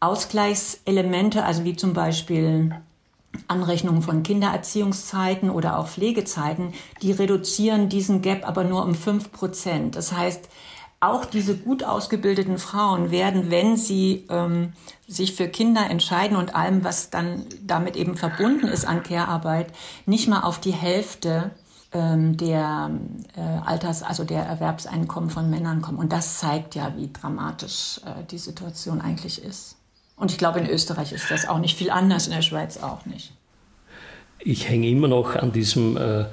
Ausgleichselemente, 0.00 1.44
also 1.44 1.64
wie 1.64 1.76
zum 1.76 1.92
Beispiel 1.92 2.74
Anrechnungen 3.48 4.02
von 4.02 4.22
Kindererziehungszeiten 4.22 5.50
oder 5.50 5.78
auch 5.78 5.86
Pflegezeiten, 5.86 6.72
die 7.02 7.12
reduzieren 7.12 7.88
diesen 7.88 8.22
Gap 8.22 8.46
aber 8.48 8.64
nur 8.64 8.82
um 8.84 8.94
fünf 8.94 9.30
Prozent. 9.30 9.94
Das 9.94 10.12
heißt, 10.12 10.48
auch 11.00 11.24
diese 11.24 11.56
gut 11.56 11.82
ausgebildeten 11.82 12.58
Frauen 12.58 13.10
werden, 13.10 13.50
wenn 13.50 13.76
sie 13.78 14.26
ähm, 14.28 14.74
sich 15.08 15.34
für 15.34 15.48
Kinder 15.48 15.88
entscheiden 15.88 16.36
und 16.36 16.54
allem, 16.54 16.84
was 16.84 17.08
dann 17.08 17.46
damit 17.62 17.96
eben 17.96 18.16
verbunden 18.16 18.68
ist 18.68 18.86
an 18.86 19.02
Care-Arbeit, 19.02 19.72
nicht 20.04 20.28
mal 20.28 20.42
auf 20.42 20.60
die 20.60 20.72
Hälfte 20.72 21.52
ähm, 21.92 22.36
der 22.36 22.90
äh, 23.34 23.40
Alters-, 23.40 24.02
also 24.02 24.24
der 24.24 24.42
Erwerbseinkommen 24.44 25.30
von 25.30 25.48
Männern 25.48 25.80
kommen. 25.80 25.98
Und 25.98 26.12
das 26.12 26.38
zeigt 26.38 26.74
ja, 26.74 26.92
wie 26.98 27.10
dramatisch 27.10 28.00
äh, 28.04 28.22
die 28.30 28.38
Situation 28.38 29.00
eigentlich 29.00 29.42
ist. 29.42 29.76
Und 30.16 30.30
ich 30.30 30.36
glaube, 30.36 30.60
in 30.60 30.68
Österreich 30.68 31.12
ist 31.12 31.30
das 31.30 31.48
auch 31.48 31.58
nicht 31.58 31.78
viel 31.78 31.90
anders, 31.90 32.26
in 32.26 32.34
der 32.34 32.42
Schweiz 32.42 32.76
auch 32.76 33.06
nicht. 33.06 33.32
Ich 34.38 34.68
hänge 34.68 34.88
immer 34.88 35.08
noch 35.08 35.34
an 35.34 35.50
diesem 35.50 35.96
äh, 35.96 36.26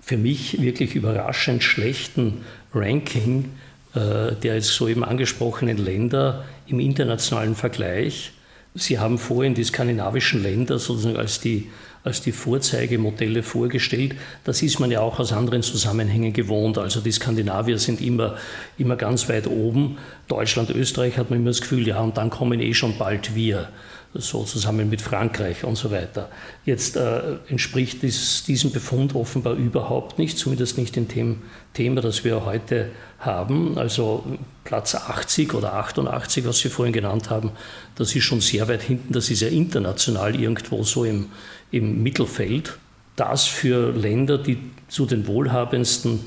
für 0.00 0.16
mich 0.16 0.60
wirklich 0.60 0.94
überraschend 0.94 1.64
schlechten 1.64 2.44
Ranking 2.72 3.52
der 3.94 4.54
jetzt 4.54 4.68
soeben 4.68 5.04
angesprochenen 5.04 5.76
Länder 5.76 6.44
im 6.66 6.80
internationalen 6.80 7.54
Vergleich. 7.54 8.32
Sie 8.74 8.98
haben 8.98 9.18
vorhin 9.18 9.54
die 9.54 9.64
skandinavischen 9.64 10.42
Länder 10.42 10.78
sozusagen 10.78 11.18
als 11.18 11.40
die 11.40 11.68
als 12.04 12.20
die 12.20 12.32
Vorzeigemodelle 12.32 13.42
vorgestellt. 13.42 14.16
Das 14.44 14.62
ist 14.62 14.80
man 14.80 14.90
ja 14.90 15.00
auch 15.00 15.20
aus 15.20 15.32
anderen 15.32 15.62
Zusammenhängen 15.62 16.32
gewohnt. 16.32 16.78
Also 16.78 17.00
die 17.00 17.12
Skandinavier 17.12 17.78
sind 17.78 18.00
immer, 18.00 18.36
immer 18.76 18.96
ganz 18.96 19.28
weit 19.28 19.46
oben. 19.46 19.98
Deutschland, 20.26 20.70
Österreich 20.70 21.16
hat 21.16 21.30
man 21.30 21.38
immer 21.38 21.50
das 21.50 21.60
Gefühl, 21.60 21.86
ja, 21.86 22.00
und 22.00 22.16
dann 22.16 22.30
kommen 22.30 22.60
eh 22.60 22.74
schon 22.74 22.98
bald 22.98 23.34
wir 23.34 23.68
so 24.14 24.44
zusammen 24.44 24.90
mit 24.90 25.00
Frankreich 25.00 25.64
und 25.64 25.76
so 25.76 25.90
weiter. 25.90 26.28
Jetzt 26.64 26.96
äh, 26.96 27.36
entspricht 27.48 28.02
dies, 28.02 28.44
diesem 28.44 28.70
Befund 28.70 29.14
offenbar 29.14 29.54
überhaupt 29.54 30.18
nicht, 30.18 30.38
zumindest 30.38 30.76
nicht 30.76 30.96
in 30.96 31.08
dem 31.08 31.42
Thema, 31.72 32.00
das 32.02 32.22
wir 32.24 32.44
heute 32.44 32.90
haben. 33.18 33.78
Also 33.78 34.24
Platz 34.64 34.94
80 34.94 35.54
oder 35.54 35.74
88, 35.74 36.44
was 36.44 36.58
Sie 36.58 36.68
vorhin 36.68 36.92
genannt 36.92 37.30
haben, 37.30 37.52
das 37.94 38.14
ist 38.14 38.24
schon 38.24 38.40
sehr 38.40 38.68
weit 38.68 38.82
hinten. 38.82 39.12
Das 39.12 39.30
ist 39.30 39.40
ja 39.40 39.48
international 39.48 40.38
irgendwo 40.38 40.82
so 40.82 41.04
im, 41.04 41.28
im 41.70 42.02
Mittelfeld. 42.02 42.78
Das 43.16 43.46
für 43.46 43.92
Länder, 43.92 44.38
die 44.38 44.58
zu 44.88 45.06
den 45.06 45.26
wohlhabendsten 45.26 46.20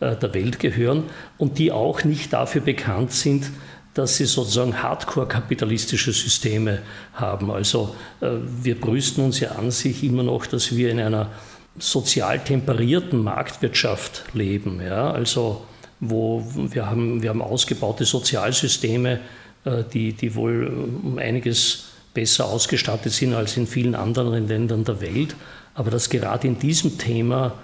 äh, 0.00 0.16
der 0.16 0.34
Welt 0.34 0.58
gehören 0.58 1.04
und 1.38 1.58
die 1.58 1.72
auch 1.72 2.04
nicht 2.04 2.32
dafür 2.32 2.60
bekannt 2.60 3.12
sind, 3.12 3.50
dass 3.94 4.16
sie 4.16 4.24
sozusagen 4.24 4.82
hardcore-kapitalistische 4.82 6.12
Systeme 6.12 6.78
haben. 7.14 7.50
Also 7.50 7.94
äh, 8.20 8.28
wir 8.62 8.80
brüsten 8.80 9.24
uns 9.24 9.40
ja 9.40 9.52
an 9.52 9.70
sich 9.70 10.02
immer 10.02 10.22
noch, 10.22 10.46
dass 10.46 10.74
wir 10.74 10.90
in 10.90 11.00
einer 11.00 11.30
sozial 11.78 12.38
temperierten 12.38 13.22
Marktwirtschaft 13.22 14.24
leben. 14.34 14.80
Ja? 14.80 15.10
Also 15.10 15.66
wo 16.00 16.44
wir 16.54 16.86
haben, 16.86 17.22
wir 17.22 17.30
haben 17.30 17.42
ausgebaute 17.42 18.04
Sozialsysteme, 18.04 19.20
äh, 19.64 19.84
die, 19.92 20.14
die 20.14 20.34
wohl 20.34 20.66
um 21.02 21.18
einiges 21.18 21.84
besser 22.14 22.46
ausgestattet 22.46 23.12
sind 23.12 23.34
als 23.34 23.56
in 23.56 23.66
vielen 23.66 23.94
anderen 23.94 24.48
Ländern 24.48 24.84
der 24.84 25.00
Welt. 25.00 25.36
Aber 25.74 25.90
dass 25.90 26.10
gerade 26.10 26.48
in 26.48 26.58
diesem 26.58 26.98
Thema 26.98 27.54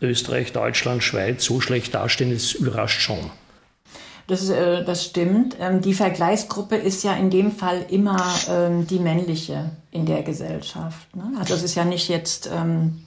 Österreich, 0.00 0.52
Deutschland, 0.52 1.02
Schweiz 1.02 1.44
so 1.44 1.60
schlecht 1.60 1.94
dastehen, 1.94 2.32
ist 2.32 2.54
überrascht 2.54 3.00
schon. 3.00 3.30
Das, 4.26 4.48
äh, 4.48 4.84
das 4.84 5.04
stimmt. 5.04 5.56
Ähm, 5.60 5.82
die 5.82 5.94
Vergleichsgruppe 5.94 6.76
ist 6.76 7.04
ja 7.04 7.12
in 7.14 7.30
dem 7.30 7.52
Fall 7.52 7.84
immer 7.90 8.22
ähm, 8.48 8.86
die 8.86 8.98
männliche 8.98 9.70
in 9.90 10.06
der 10.06 10.22
Gesellschaft. 10.22 11.14
Ne? 11.14 11.24
Also 11.38 11.54
es 11.54 11.62
ist 11.62 11.74
ja 11.74 11.84
nicht 11.84 12.08
jetzt 12.08 12.50
ähm, 12.52 13.04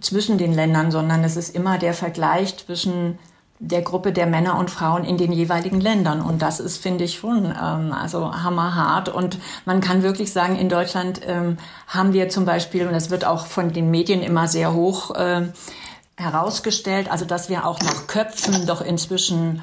zwischen 0.00 0.36
den 0.36 0.52
Ländern, 0.52 0.90
sondern 0.90 1.24
es 1.24 1.36
ist 1.36 1.54
immer 1.54 1.78
der 1.78 1.94
Vergleich 1.94 2.56
zwischen 2.58 3.18
der 3.60 3.82
Gruppe 3.82 4.12
der 4.12 4.26
Männer 4.26 4.56
und 4.58 4.70
Frauen 4.70 5.04
in 5.04 5.16
den 5.16 5.32
jeweiligen 5.32 5.80
Ländern. 5.80 6.20
Und 6.20 6.42
das 6.42 6.60
ist, 6.60 6.76
finde 6.80 7.02
ich, 7.02 7.16
schon 7.16 7.50
also 7.50 8.32
hammerhart. 8.32 9.08
Und 9.08 9.38
man 9.64 9.80
kann 9.80 10.04
wirklich 10.04 10.32
sagen, 10.32 10.54
in 10.54 10.68
Deutschland 10.68 11.22
haben 11.88 12.12
wir 12.12 12.28
zum 12.28 12.44
Beispiel, 12.44 12.86
und 12.86 12.92
das 12.92 13.10
wird 13.10 13.24
auch 13.24 13.46
von 13.46 13.72
den 13.72 13.90
Medien 13.90 14.22
immer 14.22 14.46
sehr 14.46 14.74
hoch 14.74 15.12
äh, 15.16 15.48
herausgestellt, 16.18 17.10
also 17.10 17.24
dass 17.24 17.48
wir 17.48 17.64
auch 17.64 17.80
nach 17.80 18.06
Köpfen 18.06 18.66
doch 18.66 18.80
inzwischen 18.80 19.62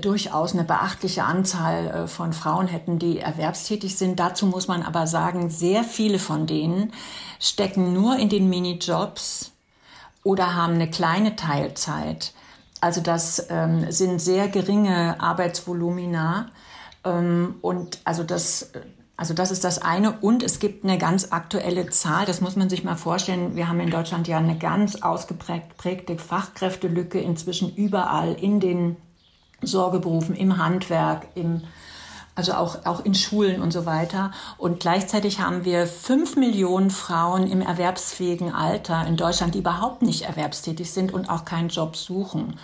durchaus 0.00 0.54
eine 0.54 0.64
beachtliche 0.64 1.24
Anzahl 1.24 1.86
äh, 1.88 2.06
von 2.06 2.32
Frauen 2.32 2.66
hätten, 2.66 2.98
die 2.98 3.18
erwerbstätig 3.18 3.96
sind. 3.96 4.18
Dazu 4.18 4.46
muss 4.46 4.68
man 4.68 4.82
aber 4.82 5.06
sagen, 5.06 5.50
sehr 5.50 5.84
viele 5.84 6.18
von 6.18 6.46
denen 6.46 6.92
stecken 7.38 7.92
nur 7.92 8.16
in 8.16 8.28
den 8.28 8.48
Minijobs 8.48 9.52
oder 10.22 10.54
haben 10.54 10.74
eine 10.74 10.90
kleine 10.90 11.36
Teilzeit. 11.36 12.32
Also 12.80 13.00
das 13.00 13.46
ähm, 13.50 13.90
sind 13.90 14.20
sehr 14.20 14.48
geringe 14.48 15.20
Arbeitsvolumina. 15.20 16.50
Ähm, 17.04 17.56
und 17.60 17.98
also 18.04 18.22
das, 18.22 18.72
also 19.16 19.34
das 19.34 19.50
ist 19.50 19.64
das 19.64 19.80
eine. 19.80 20.18
Und 20.20 20.42
es 20.42 20.58
gibt 20.58 20.84
eine 20.84 20.96
ganz 20.96 21.32
aktuelle 21.32 21.88
Zahl, 21.90 22.24
das 22.26 22.40
muss 22.40 22.56
man 22.56 22.70
sich 22.70 22.82
mal 22.82 22.96
vorstellen. 22.96 23.56
Wir 23.56 23.68
haben 23.68 23.80
in 23.80 23.90
Deutschland 23.90 24.26
ja 24.26 24.38
eine 24.38 24.56
ganz 24.56 25.02
ausgeprägte 25.02 26.18
Fachkräftelücke 26.18 27.20
inzwischen 27.20 27.74
überall 27.74 28.32
in 28.34 28.60
den 28.60 28.96
Sorgeberufen, 29.66 30.34
im 30.34 30.58
Handwerk, 30.58 31.26
im, 31.34 31.62
also 32.34 32.52
auch, 32.52 32.84
auch 32.84 33.04
in 33.04 33.14
Schulen 33.14 33.62
und 33.62 33.72
so 33.72 33.86
weiter. 33.86 34.32
Und 34.58 34.80
gleichzeitig 34.80 35.40
haben 35.40 35.64
wir 35.64 35.86
fünf 35.86 36.36
Millionen 36.36 36.90
Frauen 36.90 37.50
im 37.50 37.60
erwerbsfähigen 37.62 38.52
Alter 38.52 39.06
in 39.06 39.16
Deutschland, 39.16 39.54
die 39.54 39.60
überhaupt 39.60 40.02
nicht 40.02 40.22
erwerbstätig 40.22 40.92
sind 40.92 41.12
und 41.12 41.28
auch 41.28 41.44
keinen 41.44 41.68
Job 41.68 41.96
suchen. 41.96 42.58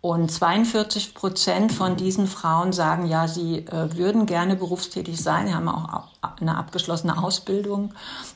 Und 0.00 0.30
42 0.30 1.14
Prozent 1.14 1.72
von 1.72 1.96
diesen 1.96 2.28
Frauen 2.28 2.72
sagen, 2.72 3.06
ja, 3.06 3.26
sie 3.26 3.66
äh, 3.66 3.96
würden 3.96 4.26
gerne 4.26 4.54
berufstätig 4.54 5.20
sein, 5.20 5.52
haben 5.52 5.68
auch 5.68 6.04
eine 6.40 6.56
abgeschlossene 6.56 7.20
Ausbildung 7.20 7.92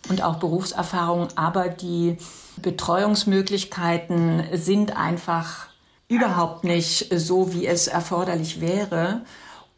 und 0.09 0.21
auch 0.21 0.37
Berufserfahrung, 0.37 1.29
aber 1.37 1.69
die 1.69 2.19
Betreuungsmöglichkeiten 2.57 4.43
sind 4.55 4.97
einfach 4.97 5.70
überhaupt 6.11 6.65
nicht 6.65 7.07
so, 7.15 7.55
wie 7.55 7.67
es 7.67 7.87
erforderlich 7.87 8.61
wäre. 8.61 9.23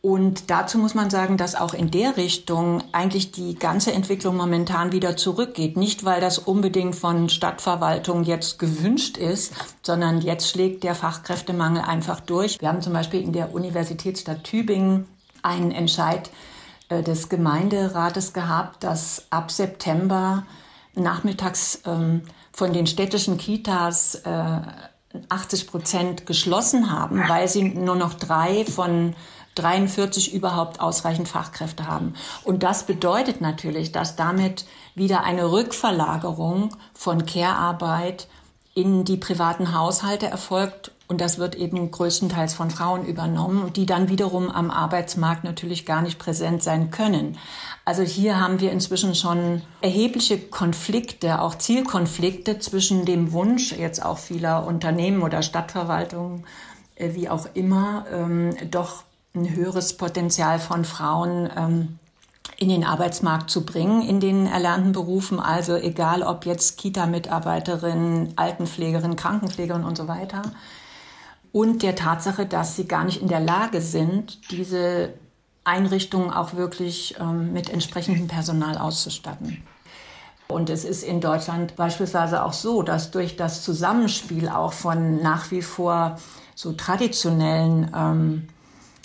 Und 0.00 0.50
dazu 0.50 0.78
muss 0.78 0.94
man 0.94 1.10
sagen, 1.10 1.36
dass 1.36 1.54
auch 1.54 1.74
in 1.74 1.92
der 1.92 2.16
Richtung 2.16 2.82
eigentlich 2.90 3.30
die 3.30 3.54
ganze 3.54 3.92
Entwicklung 3.92 4.36
momentan 4.36 4.90
wieder 4.90 5.16
zurückgeht. 5.16 5.76
Nicht, 5.76 6.04
weil 6.04 6.20
das 6.20 6.38
unbedingt 6.38 6.96
von 6.96 7.28
Stadtverwaltung 7.28 8.24
jetzt 8.24 8.58
gewünscht 8.58 9.16
ist, 9.16 9.52
sondern 9.82 10.20
jetzt 10.20 10.48
schlägt 10.48 10.82
der 10.82 10.96
Fachkräftemangel 10.96 11.82
einfach 11.82 12.18
durch. 12.18 12.60
Wir 12.60 12.68
haben 12.68 12.82
zum 12.82 12.94
Beispiel 12.94 13.20
in 13.20 13.32
der 13.32 13.54
Universitätsstadt 13.54 14.42
Tübingen 14.42 15.06
einen 15.42 15.70
Entscheid 15.70 16.30
äh, 16.88 17.02
des 17.02 17.28
Gemeinderates 17.28 18.32
gehabt, 18.32 18.82
dass 18.82 19.26
ab 19.30 19.52
September 19.52 20.44
nachmittags 20.94 21.80
ähm, 21.86 22.22
von 22.52 22.72
den 22.72 22.86
städtischen 22.88 23.38
Kitas 23.38 24.16
äh, 24.16 24.60
80 25.28 25.66
Prozent 25.66 26.26
geschlossen 26.26 26.90
haben, 26.90 27.28
weil 27.28 27.48
sie 27.48 27.62
nur 27.62 27.96
noch 27.96 28.14
drei 28.14 28.64
von 28.64 29.14
43 29.54 30.32
überhaupt 30.32 30.80
ausreichend 30.80 31.28
Fachkräfte 31.28 31.86
haben. 31.86 32.14
Und 32.44 32.62
das 32.62 32.84
bedeutet 32.84 33.40
natürlich, 33.40 33.92
dass 33.92 34.16
damit 34.16 34.64
wieder 34.94 35.24
eine 35.24 35.50
Rückverlagerung 35.50 36.74
von 36.94 37.26
Care-Arbeit 37.26 38.28
in 38.74 39.04
die 39.04 39.18
privaten 39.18 39.74
Haushalte 39.74 40.26
erfolgt. 40.26 40.92
Und 41.08 41.20
das 41.20 41.38
wird 41.38 41.54
eben 41.56 41.90
größtenteils 41.90 42.54
von 42.54 42.70
Frauen 42.70 43.04
übernommen, 43.04 43.72
die 43.74 43.84
dann 43.84 44.08
wiederum 44.08 44.50
am 44.50 44.70
Arbeitsmarkt 44.70 45.44
natürlich 45.44 45.84
gar 45.84 46.00
nicht 46.00 46.18
präsent 46.18 46.62
sein 46.62 46.90
können. 46.90 47.36
Also 47.84 48.02
hier 48.02 48.40
haben 48.40 48.60
wir 48.60 48.70
inzwischen 48.70 49.14
schon 49.14 49.62
erhebliche 49.80 50.38
Konflikte, 50.38 51.40
auch 51.40 51.56
Zielkonflikte 51.56 52.60
zwischen 52.60 53.04
dem 53.04 53.32
Wunsch 53.32 53.72
jetzt 53.72 54.04
auch 54.04 54.18
vieler 54.18 54.66
Unternehmen 54.66 55.22
oder 55.22 55.42
Stadtverwaltungen, 55.42 56.44
äh, 56.94 57.14
wie 57.14 57.28
auch 57.28 57.48
immer, 57.54 58.04
ähm, 58.12 58.54
doch 58.70 59.02
ein 59.34 59.54
höheres 59.54 59.96
Potenzial 59.96 60.60
von 60.60 60.84
Frauen 60.84 61.50
ähm, 61.56 61.98
in 62.58 62.68
den 62.68 62.84
Arbeitsmarkt 62.84 63.50
zu 63.50 63.64
bringen 63.64 64.02
in 64.02 64.20
den 64.20 64.46
erlernten 64.46 64.92
Berufen. 64.92 65.40
Also 65.40 65.74
egal 65.74 66.22
ob 66.22 66.46
jetzt 66.46 66.78
Kita-Mitarbeiterin, 66.78 68.34
Altenpflegerin, 68.36 69.16
Krankenpflegerin 69.16 69.84
und 69.84 69.96
so 69.96 70.06
weiter. 70.06 70.42
Und 71.50 71.82
der 71.82 71.96
Tatsache, 71.96 72.46
dass 72.46 72.76
sie 72.76 72.86
gar 72.86 73.04
nicht 73.04 73.20
in 73.20 73.28
der 73.28 73.40
Lage 73.40 73.80
sind, 73.80 74.50
diese 74.50 75.12
Einrichtungen 75.64 76.30
auch 76.30 76.54
wirklich 76.54 77.16
ähm, 77.20 77.52
mit 77.52 77.70
entsprechendem 77.70 78.26
Personal 78.26 78.78
auszustatten. 78.78 79.62
Und 80.48 80.68
es 80.68 80.84
ist 80.84 81.02
in 81.02 81.20
Deutschland 81.20 81.76
beispielsweise 81.76 82.44
auch 82.44 82.52
so, 82.52 82.82
dass 82.82 83.10
durch 83.10 83.36
das 83.36 83.62
Zusammenspiel 83.62 84.48
auch 84.48 84.72
von 84.72 85.22
nach 85.22 85.50
wie 85.50 85.62
vor 85.62 86.18
so 86.54 86.72
traditionellen 86.72 87.90
ähm, 87.96 88.48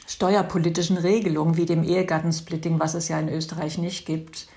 steuerpolitischen 0.08 0.98
Regelungen 0.98 1.58
wie 1.58 1.66
dem 1.66 1.84
Ehegattensplitting, 1.84 2.80
was 2.80 2.96
es 2.96 3.08
ja 3.08 3.20
in 3.20 3.30
Österreich 3.30 3.78
nicht 3.78 4.06
gibt, 4.06 4.48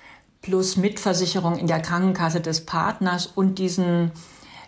plus 0.41 0.75
Mitversicherung 0.75 1.57
in 1.57 1.67
der 1.67 1.81
Krankenkasse 1.81 2.41
des 2.41 2.65
Partners 2.65 3.27
und 3.27 3.59
diesen 3.59 4.11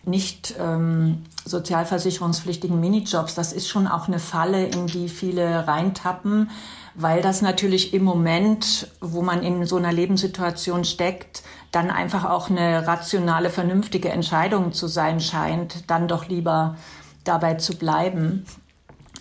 nicht 0.05 0.55
ähm, 0.59 1.23
sozialversicherungspflichtigen 1.45 2.79
Minijobs, 2.79 3.35
das 3.35 3.53
ist 3.53 3.69
schon 3.69 3.87
auch 3.87 4.07
eine 4.07 4.19
Falle, 4.19 4.65
in 4.65 4.87
die 4.87 5.07
viele 5.07 5.67
reintappen, 5.67 6.49
weil 6.95 7.21
das 7.21 7.41
natürlich 7.41 7.93
im 7.93 8.03
Moment, 8.03 8.87
wo 9.01 9.21
man 9.21 9.43
in 9.43 9.65
so 9.65 9.77
einer 9.77 9.91
Lebenssituation 9.91 10.83
steckt, 10.85 11.43
dann 11.71 11.89
einfach 11.89 12.25
auch 12.25 12.49
eine 12.49 12.85
rationale, 12.85 13.49
vernünftige 13.49 14.09
Entscheidung 14.09 14.73
zu 14.73 14.87
sein 14.87 15.19
scheint, 15.19 15.89
dann 15.89 16.07
doch 16.07 16.27
lieber 16.27 16.77
dabei 17.23 17.55
zu 17.55 17.75
bleiben. 17.75 18.45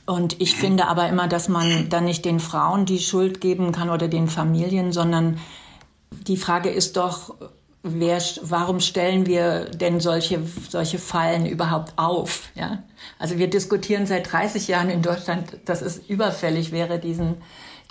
Und 0.04 0.40
ich 0.40 0.56
finde 0.56 0.88
aber 0.88 1.08
immer, 1.08 1.28
dass 1.28 1.48
man 1.48 1.88
dann 1.88 2.04
nicht 2.04 2.24
den 2.24 2.40
Frauen 2.40 2.84
die 2.84 2.98
Schuld 2.98 3.40
geben 3.40 3.72
kann 3.72 3.88
oder 3.88 4.08
den 4.08 4.28
Familien, 4.28 4.92
sondern 4.92 5.38
die 6.10 6.36
Frage 6.36 6.70
ist 6.70 6.96
doch, 6.96 7.36
wer, 7.82 8.20
warum 8.42 8.80
stellen 8.80 9.26
wir 9.26 9.66
denn 9.66 10.00
solche, 10.00 10.40
solche 10.68 10.98
Fallen 10.98 11.46
überhaupt 11.46 11.92
auf? 11.96 12.50
Ja? 12.54 12.82
Also 13.18 13.38
wir 13.38 13.48
diskutieren 13.48 14.06
seit 14.06 14.32
30 14.32 14.68
Jahren 14.68 14.90
in 14.90 15.02
Deutschland, 15.02 15.56
dass 15.64 15.82
es 15.82 15.98
überfällig 15.98 16.72
wäre, 16.72 16.98
diesen 16.98 17.36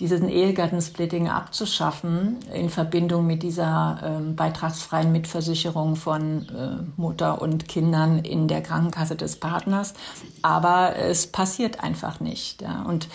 diesen 0.01 0.29
Ehegattensplitting 0.29 1.29
abzuschaffen 1.29 2.39
in 2.51 2.71
Verbindung 2.71 3.27
mit 3.27 3.43
dieser 3.43 3.99
ähm, 4.03 4.35
beitragsfreien 4.35 5.11
Mitversicherung 5.11 5.95
von 5.95 6.49
äh, 6.49 6.99
Mutter 6.99 7.39
und 7.39 7.67
Kindern 7.67 8.17
in 8.17 8.47
der 8.47 8.63
Krankenkasse 8.63 9.15
des 9.15 9.39
Partners. 9.39 9.93
Aber 10.41 10.95
es 10.95 11.27
passiert 11.27 11.83
einfach 11.83 12.19
nicht. 12.19 12.63
Ja. 12.63 12.81
Und 12.81 13.09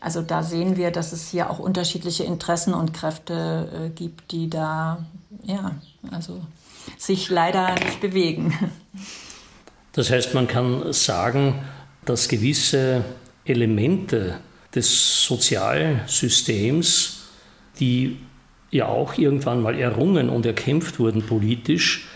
also 0.00 0.22
da 0.22 0.42
sehen 0.42 0.78
wir, 0.78 0.90
dass 0.90 1.12
es 1.12 1.28
hier 1.28 1.50
auch 1.50 1.58
unterschiedliche 1.58 2.24
Interessen 2.24 2.72
und 2.72 2.94
Kräfte 2.94 3.68
äh, 3.74 3.90
gibt, 3.90 4.32
die 4.32 4.48
da 4.48 5.04
ja, 5.42 5.72
also 6.10 6.42
sich 6.98 7.28
leider 7.30 7.74
nicht 7.74 8.00
bewegen. 8.00 8.54
Das 9.92 10.10
heißt, 10.10 10.34
man 10.34 10.46
kann 10.46 10.92
sagen, 10.92 11.62
dass 12.04 12.28
gewisse 12.28 13.04
Elemente 13.44 14.38
des 14.74 15.24
Sozialsystems, 15.24 17.22
die 17.80 18.18
ja 18.70 18.86
auch 18.86 19.18
irgendwann 19.18 19.62
mal 19.62 19.76
errungen 19.76 20.28
und 20.28 20.46
erkämpft 20.46 21.00
wurden 21.00 21.22
politisch, 21.22 22.06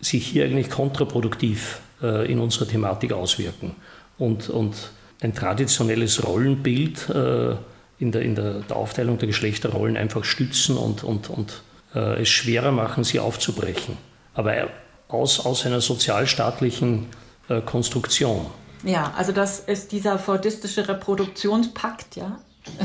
sich 0.00 0.26
hier 0.26 0.44
eigentlich 0.44 0.70
kontraproduktiv 0.70 1.80
äh, 2.02 2.30
in 2.30 2.40
unserer 2.40 2.66
Thematik 2.66 3.12
auswirken. 3.12 3.74
Und, 4.18 4.48
und 4.48 4.92
ein 5.20 5.34
traditionelles 5.34 6.24
Rollenbild 6.26 7.08
äh, 7.10 7.56
in, 7.98 8.12
der, 8.12 8.22
in 8.22 8.34
der, 8.34 8.62
Aufteilung 8.70 9.18
der 9.18 9.28
Geschlechterrollen 9.28 9.96
einfach 9.96 10.24
stützen 10.24 10.76
und, 10.76 11.04
und, 11.04 11.30
und 11.30 11.62
es 11.98 12.28
schwerer 12.28 12.72
machen, 12.72 13.04
sie 13.04 13.20
aufzubrechen. 13.20 13.96
Aber 14.34 14.68
aus, 15.08 15.44
aus 15.44 15.66
einer 15.66 15.80
sozialstaatlichen 15.80 17.06
äh, 17.48 17.60
Konstruktion. 17.60 18.46
Ja, 18.82 19.12
also 19.16 19.32
das 19.32 19.60
ist 19.60 19.92
dieser 19.92 20.18
fordistische 20.18 20.88
Reproduktionspakt, 20.88 22.16
ja, 22.16 22.38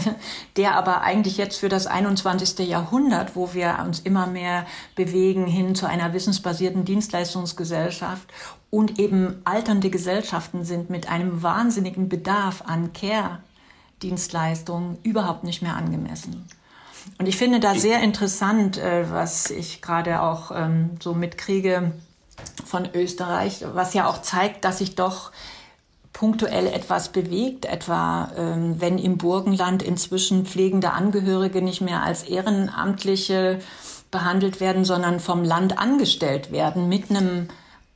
der 0.58 0.76
aber 0.76 1.02
eigentlich 1.02 1.38
jetzt 1.38 1.58
für 1.58 1.70
das 1.70 1.88
21. 1.88 2.68
Jahrhundert, 2.68 3.36
wo 3.36 3.54
wir 3.54 3.80
uns 3.86 4.00
immer 4.00 4.28
mehr 4.28 4.66
bewegen 4.96 5.46
hin 5.46 5.76
zu 5.76 5.88
einer 5.88 6.14
wissensbasierten 6.14 6.86
Dienstleistungsgesellschaft 6.86 8.28
und 8.70 9.00
eben 9.00 9.42
alternde 9.46 9.90
Gesellschaften 9.90 10.64
sind 10.64 10.90
mit 10.90 11.10
einem 11.10 11.44
wahnsinnigen 11.44 12.10
Bedarf 12.10 12.64
an 12.66 12.94
Care-Dienstleistungen 12.94 14.98
überhaupt 15.04 15.44
nicht 15.44 15.62
mehr 15.62 15.76
angemessen. 15.76 16.46
Und 17.18 17.28
ich 17.28 17.38
finde 17.38 17.60
da 17.60 17.76
sehr 17.76 18.02
interessant, 18.02 18.78
äh, 18.78 19.10
was 19.12 19.50
ich 19.50 19.82
gerade 19.82 20.22
auch 20.22 20.52
ähm, 20.54 20.92
so 21.02 21.14
mitkriege 21.14 21.92
von 22.66 22.88
Österreich, 22.94 23.66
was 23.74 23.94
ja 23.94 24.08
auch 24.08 24.22
zeigt, 24.22 24.64
dass 24.64 24.78
sich 24.80 24.96
doch 24.96 25.32
punktuell 26.14 26.68
etwas 26.68 27.10
bewegt, 27.10 27.66
etwa 27.66 28.32
ähm, 28.38 28.76
wenn 28.80 28.98
im 28.98 29.18
Burgenland 29.18 29.84
inzwischen 29.84 30.46
pflegende 30.46 30.92
Angehörige 30.92 31.62
nicht 31.62 31.82
mehr 31.82 32.04
als 32.04 32.24
Ehrenamtliche 32.24 33.60
behandelt 34.12 34.60
werden, 34.60 34.86
sondern 34.86 35.20
vom 35.20 35.44
Land 35.44 35.78
angestellt 35.78 36.52
werden 36.52 36.90
mit 36.90 37.10
einem 37.10 37.48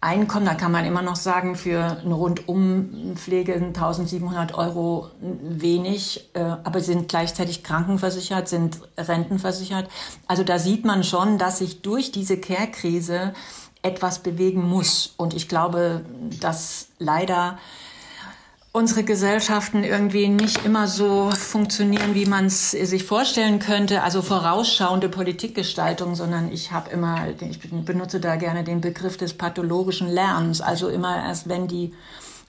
Einkommen, 0.03 0.45
da 0.45 0.53
kann 0.53 0.71
man 0.71 0.83
immer 0.83 1.01
noch 1.01 1.15
sagen, 1.15 1.55
für 1.55 1.97
eine 2.03 2.13
Rundumpflege 2.13 3.53
1700 3.53 4.53
Euro 4.53 5.09
wenig, 5.21 6.29
äh, 6.33 6.41
aber 6.41 6.81
sind 6.81 7.07
gleichzeitig 7.07 7.63
krankenversichert, 7.63 8.49
sind 8.49 8.79
rentenversichert. 8.97 9.89
Also 10.27 10.43
da 10.43 10.59
sieht 10.59 10.83
man 10.83 11.05
schon, 11.05 11.37
dass 11.37 11.59
sich 11.59 11.81
durch 11.81 12.11
diese 12.11 12.37
Care-Krise 12.37 13.33
etwas 13.81 14.19
bewegen 14.19 14.67
muss. 14.67 15.13
Und 15.15 15.33
ich 15.33 15.47
glaube, 15.47 16.03
dass 16.41 16.87
leider 16.99 17.57
unsere 18.73 19.03
Gesellschaften 19.03 19.83
irgendwie 19.83 20.27
nicht 20.27 20.65
immer 20.65 20.87
so 20.87 21.29
funktionieren, 21.29 22.15
wie 22.15 22.25
man 22.25 22.47
es 22.47 22.71
sich 22.71 23.03
vorstellen 23.03 23.59
könnte, 23.59 24.01
also 24.01 24.23
vorausschauende 24.23 25.09
Politikgestaltung, 25.09 26.15
sondern 26.15 26.51
ich 26.51 26.71
habe 26.71 26.89
immer, 26.89 27.27
ich 27.39 27.59
benutze 27.59 28.19
da 28.19 28.35
gerne 28.35 28.63
den 28.63 28.81
Begriff 28.81 29.15
des 29.15 29.35
pathologischen 29.35 30.09
Lernens, 30.09 30.59
also 30.59 30.89
immer 30.89 31.23
erst 31.23 31.47
wenn 31.47 31.67
die 31.67 31.93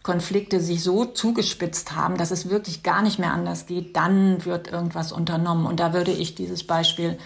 Konflikte 0.02 0.60
sich 0.60 0.82
so 0.82 1.04
zugespitzt 1.04 1.94
haben, 1.94 2.16
dass 2.16 2.30
es 2.30 2.48
wirklich 2.48 2.82
gar 2.82 3.02
nicht 3.02 3.18
mehr 3.18 3.32
anders 3.32 3.66
geht, 3.66 3.94
dann 3.94 4.44
wird 4.46 4.68
irgendwas 4.68 5.12
unternommen. 5.12 5.66
Und 5.66 5.78
da 5.78 5.92
würde 5.92 6.10
ich 6.10 6.34
dieses 6.34 6.64
Beispiel 6.64 7.18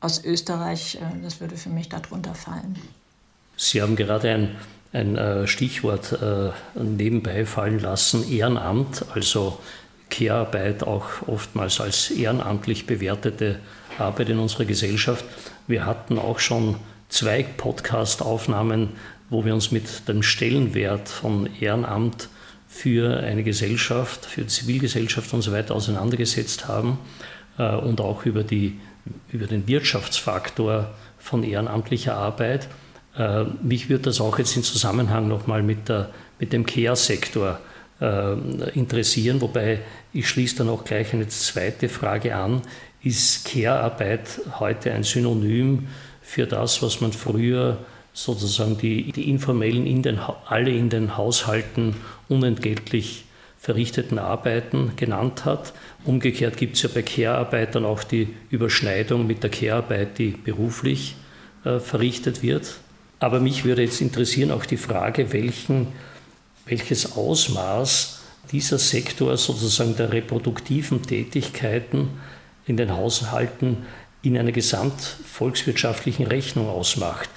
aus 0.00 0.24
Österreich, 0.24 0.96
äh, 0.96 1.22
das 1.22 1.40
würde 1.40 1.56
für 1.56 1.70
mich 1.70 1.88
darunter 1.88 2.34
fallen. 2.34 2.76
Sie 3.56 3.80
haben 3.80 3.96
gerade 3.96 4.30
ein 4.30 4.56
ein 4.92 5.16
äh, 5.16 5.46
Stichwort 5.46 6.12
äh, 6.20 6.50
nebenbei 6.74 7.46
fallen 7.46 7.78
lassen, 7.80 8.30
Ehrenamt, 8.30 9.04
also 9.14 9.58
Care-Arbeit 10.10 10.82
auch 10.82 11.26
oftmals 11.26 11.80
als 11.80 12.10
ehrenamtlich 12.10 12.86
bewertete 12.86 13.60
Arbeit 13.98 14.30
in 14.30 14.38
unserer 14.38 14.64
Gesellschaft. 14.64 15.24
Wir 15.66 15.86
hatten 15.86 16.18
auch 16.18 16.40
schon 16.40 16.76
zwei 17.08 17.42
Podcast-Aufnahmen, 17.44 18.90
wo 19.28 19.44
wir 19.44 19.54
uns 19.54 19.70
mit 19.70 20.08
dem 20.08 20.22
Stellenwert 20.22 21.08
von 21.08 21.48
Ehrenamt 21.60 22.28
für 22.68 23.20
eine 23.20 23.44
Gesellschaft, 23.44 24.26
für 24.26 24.42
die 24.42 24.48
Zivilgesellschaft 24.48 25.32
und 25.32 25.42
so 25.42 25.52
weiter 25.52 25.74
auseinandergesetzt 25.74 26.66
haben 26.66 26.98
äh, 27.58 27.74
und 27.74 28.00
auch 28.00 28.24
über, 28.26 28.42
die, 28.42 28.80
über 29.30 29.46
den 29.46 29.66
Wirtschaftsfaktor 29.68 30.90
von 31.18 31.44
ehrenamtlicher 31.44 32.14
Arbeit. 32.14 32.68
Äh, 33.16 33.44
mich 33.62 33.88
würde 33.88 34.04
das 34.04 34.20
auch 34.20 34.38
jetzt 34.38 34.56
in 34.56 34.62
Zusammenhang 34.62 35.28
nochmal 35.28 35.62
mit, 35.62 35.92
mit 36.38 36.52
dem 36.52 36.66
Care-Sektor 36.66 37.60
äh, 38.00 38.32
interessieren, 38.74 39.40
wobei 39.40 39.80
ich 40.12 40.28
schließe 40.28 40.56
dann 40.56 40.68
auch 40.68 40.84
gleich 40.84 41.12
eine 41.12 41.28
zweite 41.28 41.88
Frage 41.88 42.34
an. 42.34 42.62
Ist 43.02 43.46
Care-Arbeit 43.46 44.40
heute 44.58 44.92
ein 44.92 45.04
Synonym 45.04 45.88
für 46.22 46.46
das, 46.46 46.82
was 46.82 47.00
man 47.00 47.12
früher 47.12 47.78
sozusagen 48.12 48.76
die, 48.78 49.12
die 49.12 49.30
informellen, 49.30 49.86
in 49.86 50.02
den, 50.02 50.18
alle 50.46 50.70
in 50.70 50.90
den 50.90 51.16
Haushalten 51.16 51.96
unentgeltlich 52.28 53.24
verrichteten 53.58 54.18
Arbeiten 54.18 54.92
genannt 54.96 55.44
hat. 55.44 55.74
Umgekehrt 56.04 56.56
gibt 56.56 56.76
es 56.76 56.82
ja 56.82 56.88
bei 56.92 57.02
Care-Arbeitern 57.02 57.84
auch 57.84 58.02
die 58.02 58.28
Überschneidung 58.50 59.26
mit 59.26 59.42
der 59.42 59.50
Care-Arbeit, 59.50 60.18
die 60.18 60.30
beruflich 60.30 61.14
äh, 61.64 61.78
verrichtet 61.78 62.42
wird. 62.42 62.80
Aber 63.20 63.38
mich 63.38 63.64
würde 63.64 63.82
jetzt 63.82 64.00
interessieren 64.00 64.50
auch 64.50 64.64
die 64.64 64.78
Frage, 64.78 65.32
welchen, 65.32 65.88
welches 66.64 67.16
Ausmaß 67.16 68.22
dieser 68.50 68.78
Sektor 68.78 69.36
sozusagen 69.36 69.94
der 69.96 70.12
reproduktiven 70.12 71.02
Tätigkeiten 71.02 72.08
in 72.66 72.76
den 72.76 72.96
Haushalten 72.96 73.84
in 74.22 74.36
einer 74.36 74.52
gesamtvolkswirtschaftlichen 74.52 76.26
Rechnung 76.26 76.68
ausmacht. 76.68 77.28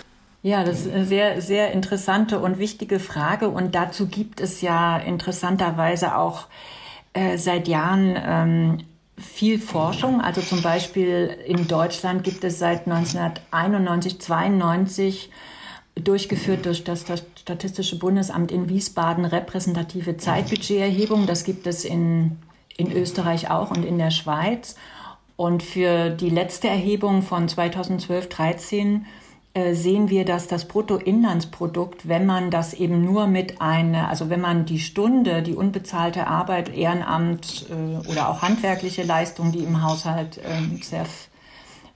Ja, 0.41 0.63
das 0.63 0.81
ist 0.81 0.91
eine 0.91 1.05
sehr, 1.05 1.41
sehr 1.41 1.71
interessante 1.71 2.39
und 2.39 2.59
wichtige 2.59 2.99
Frage. 2.99 3.49
Und 3.49 3.75
dazu 3.75 4.07
gibt 4.07 4.41
es 4.41 4.61
ja 4.61 4.97
interessanterweise 4.97 6.17
auch 6.17 6.47
äh, 7.13 7.37
seit 7.37 7.67
Jahren 7.67 8.17
ähm, 8.17 8.77
viel 9.17 9.59
Forschung. 9.59 10.19
Also 10.19 10.41
zum 10.41 10.61
Beispiel 10.61 11.37
in 11.45 11.67
Deutschland 11.67 12.23
gibt 12.23 12.43
es 12.43 12.59
seit 12.59 12.87
1991, 12.87 14.19
92 14.19 15.29
durchgeführt 15.95 16.65
durch 16.65 16.83
das 16.83 17.05
Statistische 17.35 17.99
Bundesamt 17.99 18.51
in 18.51 18.69
Wiesbaden 18.69 19.25
repräsentative 19.25 20.17
Zeitbudgeterhebung. 20.17 21.27
Das 21.27 21.43
gibt 21.43 21.67
es 21.67 21.85
in, 21.85 22.37
in 22.77 22.91
Österreich 22.91 23.49
auch 23.49 23.71
und 23.71 23.83
in 23.83 23.97
der 23.97 24.11
Schweiz. 24.11 24.75
Und 25.35 25.63
für 25.63 26.09
die 26.09 26.29
letzte 26.29 26.67
Erhebung 26.67 27.21
von 27.21 27.47
2012-13 27.47 29.01
äh, 29.55 29.73
sehen 29.73 30.09
wir, 30.09 30.25
dass 30.25 30.47
das 30.47 30.67
Bruttoinlandsprodukt, 30.67 32.07
wenn 32.07 32.25
man 32.25 32.49
das 32.49 32.73
eben 32.73 33.03
nur 33.03 33.27
mit 33.27 33.61
einer, 33.61 34.09
also 34.09 34.29
wenn 34.29 34.41
man 34.41 34.65
die 34.65 34.79
Stunde, 34.79 35.43
die 35.43 35.53
unbezahlte 35.53 36.25
Arbeit, 36.27 36.75
Ehrenamt 36.75 37.67
äh, 37.69 38.09
oder 38.09 38.29
auch 38.29 38.41
handwerkliche 38.41 39.03
Leistungen, 39.03 39.51
die 39.51 39.59
im 39.59 39.83
Haushalt 39.83 40.39
äh, 40.39 40.81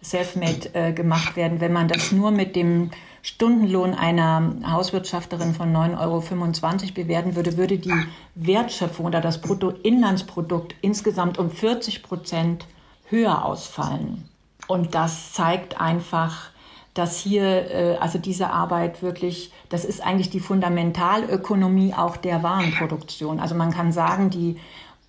self-made 0.10 0.74
äh, 0.74 0.93
gemacht 0.93 1.36
werden, 1.36 1.60
wenn 1.60 1.74
man 1.74 1.88
das 1.88 2.12
nur 2.12 2.32
mit 2.32 2.56
dem 2.56 2.91
Stundenlohn 3.22 3.93
einer 3.93 4.54
Hauswirtschafterin 4.72 5.54
von 5.54 5.76
9,25 5.76 6.00
Euro 6.00 6.93
bewerten 6.93 7.36
würde, 7.36 7.58
würde 7.58 7.78
die 7.78 7.93
Wertschöpfung 8.36 9.06
oder 9.06 9.22
das 9.22 9.41
Bruttoinlandsprodukt 9.41 10.76
insgesamt 10.82 11.38
um 11.38 11.52
40 11.52 12.04
Prozent 12.04 12.65
höher 13.10 13.43
ausfallen. 13.43 14.30
Und 14.67 14.96
das 14.96 15.34
zeigt 15.34 15.80
einfach, 15.80 16.52
dass 16.93 17.20
hier, 17.20 17.72
äh, 17.72 17.98
also 18.00 18.17
diese 18.17 18.50
Arbeit 18.50 19.02
wirklich, 19.02 19.52
das 19.70 19.86
ist 19.86 20.02
eigentlich 20.02 20.30
die 20.30 20.39
Fundamentalökonomie 20.39 21.93
auch 21.93 22.17
der 22.17 22.43
Warenproduktion. 22.43 23.39
Also 23.39 23.56
man 23.56 23.72
kann 23.72 23.91
sagen, 23.91 24.30
die 24.30 24.58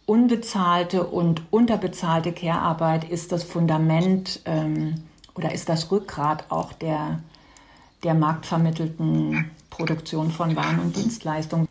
unbezahlte 0.09 1.05
und 1.05 1.43
unterbezahlte 1.51 2.33
Care-Arbeit 2.33 3.05
ist 3.05 3.31
das 3.31 3.45
Fundament 3.45 4.41
ähm, 4.47 4.95
oder 5.35 5.53
ist 5.53 5.69
das 5.69 5.91
Rückgrat 5.91 6.47
auch 6.49 6.73
der, 6.73 7.21
der 8.03 8.15
marktvermittelten 8.15 9.51
Produktion 9.69 10.31
von 10.31 10.57
Waren 10.57 10.79
und 10.81 10.97
Dienstleistungen. 10.97 11.69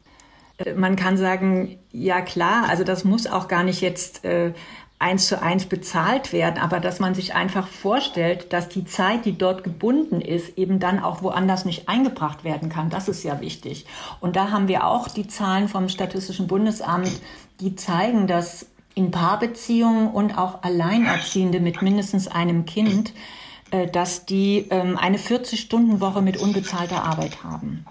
Äh, 0.59 0.73
man 0.73 0.95
kann 0.95 1.17
sagen, 1.17 1.79
ja 1.91 2.21
klar, 2.21 2.69
also 2.69 2.83
das 2.83 3.03
muss 3.03 3.25
auch 3.25 3.47
gar 3.47 3.63
nicht 3.63 3.81
jetzt 3.81 4.23
äh, 4.23 4.53
eins 4.99 5.27
zu 5.27 5.41
eins 5.41 5.65
bezahlt 5.65 6.33
werden, 6.33 6.57
aber 6.59 6.79
dass 6.79 6.99
man 6.99 7.13
sich 7.13 7.35
einfach 7.35 7.67
vorstellt, 7.67 8.51
dass 8.51 8.67
die 8.67 8.85
Zeit, 8.85 9.25
die 9.25 9.37
dort 9.37 9.63
gebunden 9.63 10.21
ist, 10.21 10.57
eben 10.57 10.79
dann 10.79 10.99
auch 10.99 11.21
woanders 11.21 11.65
nicht 11.65 11.87
eingebracht 11.87 12.43
werden 12.43 12.69
kann. 12.69 12.89
Das 12.89 13.07
ist 13.07 13.23
ja 13.23 13.39
wichtig. 13.39 13.85
Und 14.21 14.35
da 14.35 14.49
haben 14.49 14.67
wir 14.67 14.87
auch 14.87 15.07
die 15.07 15.27
Zahlen 15.27 15.67
vom 15.67 15.87
Statistischen 15.87 16.47
Bundesamt, 16.47 17.11
die 17.59 17.75
zeigen, 17.75 18.25
dass 18.25 18.65
in 18.95 19.11
Paarbeziehungen 19.11 20.09
und 20.09 20.35
auch 20.35 20.63
Alleinerziehende 20.63 21.59
mit 21.59 21.83
mindestens 21.83 22.27
einem 22.27 22.65
Kind, 22.65 23.13
äh, 23.69 23.85
dass 23.85 24.25
die 24.25 24.65
ähm, 24.71 24.97
eine 24.97 25.17
40-Stunden-Woche 25.17 26.23
mit 26.23 26.37
unbezahlter 26.37 27.03
Arbeit 27.03 27.43
haben. 27.43 27.85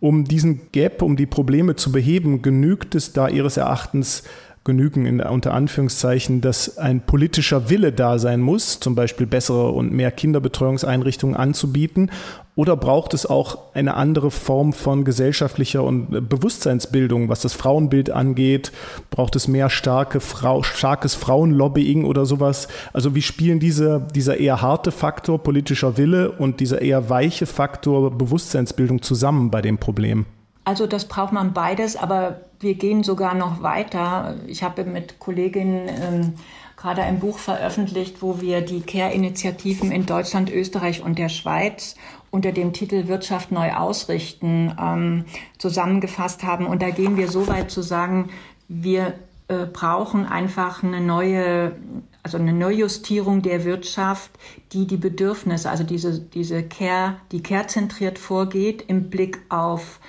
Um 0.00 0.24
diesen 0.24 0.72
Gap, 0.72 1.02
um 1.02 1.16
die 1.16 1.26
Probleme 1.26 1.76
zu 1.76 1.92
beheben, 1.92 2.40
genügt 2.40 2.94
es 2.94 3.12
da 3.12 3.28
Ihres 3.28 3.56
Erachtens, 3.58 4.22
genügen, 4.66 5.06
in, 5.06 5.20
unter 5.22 5.54
Anführungszeichen, 5.54 6.42
dass 6.42 6.76
ein 6.76 7.00
politischer 7.00 7.70
Wille 7.70 7.92
da 7.92 8.18
sein 8.18 8.42
muss, 8.42 8.80
zum 8.80 8.94
Beispiel 8.94 9.26
bessere 9.26 9.70
und 9.70 9.92
mehr 9.92 10.10
Kinderbetreuungseinrichtungen 10.10 11.34
anzubieten? 11.34 12.10
Oder 12.56 12.76
braucht 12.76 13.14
es 13.14 13.26
auch 13.26 13.58
eine 13.74 13.94
andere 13.94 14.30
Form 14.30 14.72
von 14.72 15.04
gesellschaftlicher 15.04 15.84
und 15.84 16.28
Bewusstseinsbildung, 16.28 17.28
was 17.28 17.40
das 17.40 17.52
Frauenbild 17.52 18.10
angeht? 18.10 18.72
Braucht 19.10 19.36
es 19.36 19.46
mehr 19.46 19.70
starke 19.70 20.20
Frau, 20.20 20.62
starkes 20.62 21.14
Frauenlobbying 21.14 22.04
oder 22.04 22.26
sowas? 22.26 22.68
Also 22.92 23.14
wie 23.14 23.22
spielen 23.22 23.60
diese, 23.60 24.06
dieser 24.14 24.38
eher 24.38 24.62
harte 24.62 24.90
Faktor 24.90 25.42
politischer 25.42 25.96
Wille 25.98 26.32
und 26.32 26.60
dieser 26.60 26.80
eher 26.80 27.08
weiche 27.10 27.46
Faktor 27.46 28.10
Bewusstseinsbildung 28.10 29.02
zusammen 29.02 29.50
bei 29.50 29.60
dem 29.60 29.78
Problem? 29.78 30.24
Also 30.64 30.88
das 30.88 31.04
braucht 31.04 31.32
man 31.32 31.52
beides, 31.52 31.94
aber 31.94 32.40
wir 32.60 32.74
gehen 32.74 33.02
sogar 33.02 33.34
noch 33.34 33.62
weiter. 33.62 34.36
Ich 34.46 34.62
habe 34.62 34.84
mit 34.84 35.18
Kolleginnen 35.18 35.88
ähm, 35.88 36.34
gerade 36.76 37.02
ein 37.02 37.18
Buch 37.18 37.38
veröffentlicht, 37.38 38.22
wo 38.22 38.40
wir 38.40 38.60
die 38.60 38.80
Care-Initiativen 38.80 39.90
in 39.90 40.06
Deutschland, 40.06 40.50
Österreich 40.50 41.02
und 41.02 41.18
der 41.18 41.28
Schweiz 41.28 41.96
unter 42.30 42.52
dem 42.52 42.72
Titel 42.72 43.08
Wirtschaft 43.08 43.50
neu 43.50 43.72
ausrichten 43.72 44.74
ähm, 44.78 45.24
zusammengefasst 45.58 46.44
haben. 46.44 46.66
Und 46.66 46.82
da 46.82 46.90
gehen 46.90 47.16
wir 47.16 47.28
so 47.28 47.48
weit 47.48 47.70
zu 47.70 47.82
sagen, 47.82 48.30
wir 48.68 49.14
äh, 49.48 49.66
brauchen 49.66 50.26
einfach 50.26 50.82
eine 50.82 51.00
neue, 51.00 51.76
also 52.22 52.36
eine 52.36 52.52
Neujustierung 52.52 53.42
der 53.42 53.64
Wirtschaft, 53.64 54.30
die 54.72 54.86
die 54.86 54.96
Bedürfnisse, 54.96 55.70
also 55.70 55.84
diese, 55.84 56.20
diese 56.20 56.62
Care, 56.62 57.16
die 57.32 57.42
care-zentriert 57.42 58.18
vorgeht 58.18 58.84
im 58.88 59.08
Blick 59.08 59.38
auf 59.48 60.00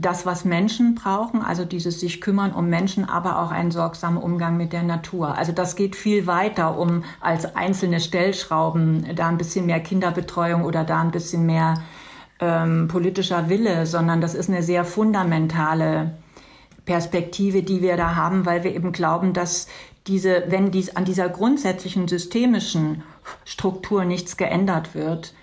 das, 0.00 0.26
was 0.26 0.44
Menschen 0.44 0.94
brauchen, 0.94 1.42
also 1.42 1.64
dieses 1.64 2.00
sich 2.00 2.20
kümmern 2.20 2.52
um 2.52 2.68
Menschen, 2.68 3.08
aber 3.08 3.38
auch 3.40 3.50
ein 3.50 3.70
sorgsamer 3.70 4.22
Umgang 4.22 4.56
mit 4.56 4.72
der 4.72 4.82
Natur. 4.82 5.36
Also 5.36 5.52
das 5.52 5.76
geht 5.76 5.96
viel 5.96 6.26
weiter, 6.26 6.78
um 6.78 7.04
als 7.20 7.56
einzelne 7.56 8.00
Stellschrauben 8.00 9.14
da 9.14 9.28
ein 9.28 9.38
bisschen 9.38 9.66
mehr 9.66 9.80
Kinderbetreuung 9.80 10.64
oder 10.64 10.84
da 10.84 11.00
ein 11.00 11.10
bisschen 11.10 11.46
mehr 11.46 11.74
ähm, 12.40 12.88
politischer 12.88 13.48
Wille, 13.48 13.86
sondern 13.86 14.20
das 14.20 14.34
ist 14.34 14.48
eine 14.48 14.62
sehr 14.62 14.84
fundamentale 14.84 16.14
Perspektive, 16.84 17.62
die 17.62 17.82
wir 17.82 17.96
da 17.96 18.14
haben, 18.14 18.46
weil 18.46 18.64
wir 18.64 18.74
eben 18.74 18.92
glauben, 18.92 19.32
dass 19.32 19.68
diese, 20.06 20.44
wenn 20.48 20.70
dies 20.70 20.96
an 20.96 21.04
dieser 21.04 21.28
grundsätzlichen 21.28 22.08
systemischen 22.08 23.02
Struktur 23.44 24.04
nichts 24.04 24.36
geändert 24.36 24.94
wird, 24.94 25.34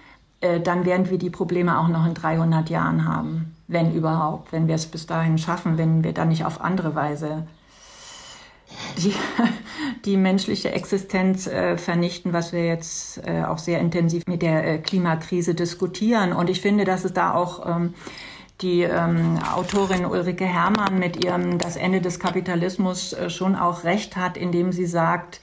äh, 0.41 0.59
dann 0.59 0.85
werden 0.85 1.09
wir 1.09 1.17
die 1.17 1.29
Probleme 1.29 1.79
auch 1.79 1.87
noch 1.87 2.05
in 2.05 2.13
300 2.13 2.69
Jahren 2.69 3.05
haben, 3.05 3.55
wenn 3.67 3.93
überhaupt, 3.93 4.51
wenn 4.51 4.67
wir 4.67 4.75
es 4.75 4.85
bis 4.85 5.07
dahin 5.07 5.37
schaffen, 5.37 5.77
wenn 5.77 6.03
wir 6.03 6.13
dann 6.13 6.29
nicht 6.29 6.45
auf 6.45 6.61
andere 6.61 6.95
Weise 6.95 7.47
die, 8.97 9.13
die 10.05 10.17
menschliche 10.17 10.71
Existenz 10.71 11.47
äh, 11.47 11.77
vernichten, 11.77 12.33
was 12.33 12.53
wir 12.53 12.65
jetzt 12.65 13.25
äh, 13.25 13.43
auch 13.43 13.57
sehr 13.57 13.79
intensiv 13.79 14.23
mit 14.27 14.41
der 14.41 14.65
äh, 14.65 14.77
Klimakrise 14.79 15.55
diskutieren. 15.55 16.33
Und 16.33 16.49
ich 16.49 16.61
finde, 16.61 16.85
dass 16.85 17.05
es 17.05 17.13
da 17.13 17.33
auch 17.33 17.65
ähm, 17.65 17.93
die 18.61 18.81
ähm, 18.81 19.39
Autorin 19.55 20.05
Ulrike 20.05 20.45
Herrmann 20.45 20.97
mit 20.99 21.23
ihrem 21.23 21.59
Das 21.59 21.75
Ende 21.75 22.01
des 22.01 22.19
Kapitalismus 22.19 23.13
äh, 23.13 23.29
schon 23.29 23.55
auch 23.55 23.83
recht 23.83 24.15
hat, 24.15 24.37
indem 24.37 24.71
sie 24.71 24.85
sagt, 24.85 25.41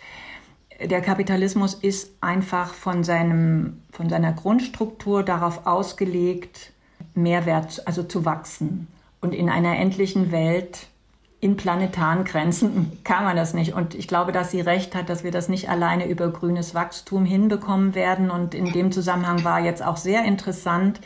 der 0.81 1.01
Kapitalismus 1.01 1.75
ist 1.75 2.13
einfach 2.21 2.75
von, 2.75 3.05
seinem, 3.05 3.83
von 3.93 4.09
seiner 4.09 4.33
Grundstruktur 4.33 5.23
darauf 5.23 5.67
ausgelegt, 5.67 6.73
Mehrwert, 7.15 7.87
also 7.87 8.03
zu 8.03 8.25
wachsen. 8.25 8.89
Und 9.21 9.35
in 9.35 9.49
einer 9.49 9.79
endlichen 9.79 10.33
Welt, 10.33 10.89
in 11.41 11.57
planetaren 11.57 12.25
Grenzen, 12.25 12.99
kann 13.05 13.25
man 13.25 13.37
das 13.37 13.55
nicht. 13.55 13.75
Und 13.75 13.95
ich 13.95 14.09
glaube, 14.09 14.33
dass 14.33 14.51
sie 14.51 14.61
recht 14.61 14.95
hat, 14.95 15.09
dass 15.09 15.23
wir 15.23 15.31
das 15.31 15.49
nicht 15.49 15.69
alleine 15.69 16.09
über 16.09 16.29
grünes 16.31 16.75
Wachstum 16.75 17.25
hinbekommen 17.25 17.95
werden. 17.95 18.31
Und 18.31 18.55
in 18.55 18.73
dem 18.73 18.91
Zusammenhang 18.91 19.45
war 19.45 19.61
jetzt 19.61 19.85
auch 19.85 19.97
sehr 19.97 20.25
interessant, 20.25 21.01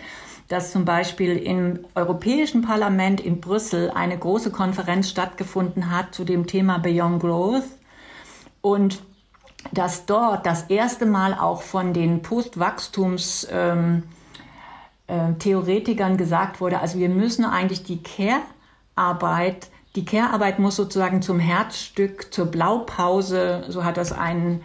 dass 0.49 0.73
zum 0.73 0.87
Beispiel 0.87 1.37
im 1.37 1.81
Europäischen 1.95 2.63
Parlament 2.63 3.21
in 3.21 3.41
Brüssel 3.41 3.91
eine 3.91 4.17
große 4.17 4.51
Konferenz 4.51 5.11
stattgefunden 5.11 5.91
hat 5.91 6.15
zu 6.15 6.25
dem 6.25 6.47
Thema 6.47 6.79
Beyond 6.79 7.21
Growth. 7.21 7.65
Und 8.63 9.03
dass 9.73 10.07
dort 10.07 10.47
das 10.47 10.65
erste 10.65 11.07
Mal 11.07 11.35
auch 11.35 11.63
von 11.63 11.93
den 11.93 12.23
Postwachstumstheoretikern 12.23 14.03
ähm, 15.09 16.15
äh, 16.15 16.17
gesagt 16.17 16.61
wurde, 16.61 16.81
also 16.81 16.99
wir 16.99 17.09
müssen 17.09 17.45
eigentlich 17.45 17.83
die 17.83 18.03
Care-Arbeit, 18.03 19.69
die 19.97 20.05
Care-Arbeit 20.05 20.59
muss 20.59 20.77
sozusagen 20.77 21.23
zum 21.23 21.41
Herzstück, 21.41 22.33
zur 22.33 22.47
Blaupause, 22.47 23.65
so 23.69 23.85
hat 23.85 23.97
das 23.97 24.13
ein 24.13 24.63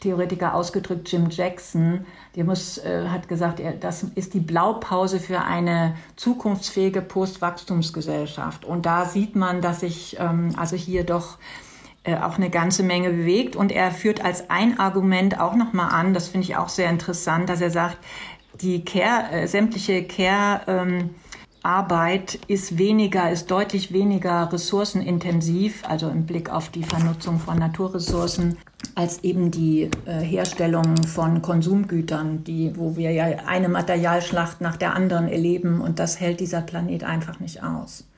Theoretiker 0.00 0.54
ausgedrückt, 0.54 1.12
Jim 1.12 1.28
Jackson, 1.28 2.06
der 2.34 2.44
muss, 2.44 2.78
äh, 2.78 3.08
hat 3.08 3.28
gesagt, 3.28 3.60
er, 3.60 3.72
das 3.72 4.04
ist 4.14 4.32
die 4.32 4.40
Blaupause 4.40 5.20
für 5.20 5.42
eine 5.42 5.94
zukunftsfähige 6.16 7.02
Postwachstumsgesellschaft. 7.02 8.64
Und 8.64 8.86
da 8.86 9.04
sieht 9.04 9.36
man, 9.36 9.60
dass 9.60 9.80
sich 9.80 10.16
ähm, 10.18 10.54
also 10.56 10.76
hier 10.76 11.04
doch 11.04 11.36
auch 12.04 12.36
eine 12.36 12.50
ganze 12.50 12.82
Menge 12.82 13.10
bewegt. 13.10 13.56
Und 13.56 13.72
er 13.72 13.90
führt 13.90 14.24
als 14.24 14.50
ein 14.50 14.78
Argument 14.78 15.38
auch 15.40 15.54
nochmal 15.54 15.90
an, 15.92 16.14
das 16.14 16.28
finde 16.28 16.46
ich 16.46 16.56
auch 16.56 16.68
sehr 16.68 16.90
interessant, 16.90 17.48
dass 17.48 17.60
er 17.60 17.70
sagt, 17.70 17.98
die 18.60 18.84
Care, 18.84 19.30
äh, 19.30 19.46
sämtliche 19.46 20.04
Care, 20.04 20.62
ähm, 20.66 21.10
Arbeit 21.62 22.38
ist 22.46 22.78
weniger, 22.78 23.30
ist 23.30 23.50
deutlich 23.50 23.92
weniger 23.92 24.50
ressourcenintensiv, 24.50 25.82
also 25.86 26.08
im 26.08 26.24
Blick 26.24 26.48
auf 26.48 26.70
die 26.70 26.82
Vernutzung 26.82 27.38
von 27.38 27.58
Naturressourcen, 27.58 28.56
als 28.94 29.22
eben 29.24 29.50
die 29.50 29.90
äh, 30.06 30.20
Herstellung 30.20 30.96
von 31.06 31.42
Konsumgütern, 31.42 32.44
die, 32.44 32.72
wo 32.76 32.96
wir 32.96 33.10
ja 33.10 33.24
eine 33.46 33.68
Materialschlacht 33.68 34.62
nach 34.62 34.76
der 34.76 34.94
anderen 34.94 35.28
erleben 35.28 35.82
und 35.82 35.98
das 35.98 36.18
hält 36.18 36.40
dieser 36.40 36.62
Planet 36.62 37.04
einfach 37.04 37.40
nicht 37.40 37.62
aus. 37.62 38.09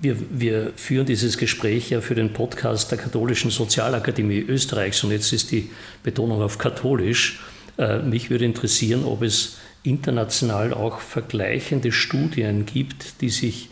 Wir, 0.00 0.16
wir, 0.30 0.72
führen 0.76 1.06
dieses 1.06 1.38
Gespräch 1.38 1.90
ja 1.90 2.00
für 2.00 2.14
den 2.14 2.32
Podcast 2.32 2.90
der 2.92 2.98
Katholischen 2.98 3.50
Sozialakademie 3.50 4.38
Österreichs 4.38 5.02
und 5.02 5.10
jetzt 5.10 5.32
ist 5.32 5.50
die 5.50 5.70
Betonung 6.04 6.40
auf 6.40 6.58
katholisch. 6.58 7.40
Äh, 7.78 7.98
mich 7.98 8.30
würde 8.30 8.44
interessieren, 8.44 9.04
ob 9.04 9.22
es 9.22 9.58
international 9.82 10.72
auch 10.72 11.00
vergleichende 11.00 11.90
Studien 11.90 12.64
gibt, 12.64 13.20
die 13.20 13.30
sich 13.30 13.70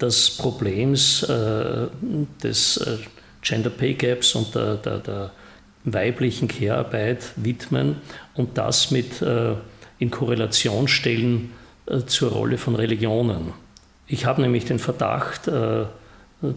des 0.00 0.30
Problems 0.30 1.22
äh, 1.24 1.88
des 2.42 2.76
äh, 2.78 2.98
Gender 3.42 3.70
Pay 3.70 3.94
Gaps 3.94 4.34
und 4.34 4.54
der, 4.54 4.76
der, 4.76 4.98
der 4.98 5.30
weiblichen 5.84 6.48
Care-Arbeit 6.48 7.32
widmen 7.36 7.96
und 8.34 8.58
das 8.58 8.90
mit 8.90 9.22
äh, 9.22 9.54
in 9.98 10.10
Korrelation 10.10 10.88
stellen 10.88 11.52
äh, 11.86 12.04
zur 12.06 12.32
Rolle 12.32 12.58
von 12.58 12.74
Religionen. 12.74 13.65
Ich 14.08 14.24
habe 14.24 14.40
nämlich 14.40 14.64
den 14.64 14.78
Verdacht, 14.78 15.48
äh, 15.48 15.84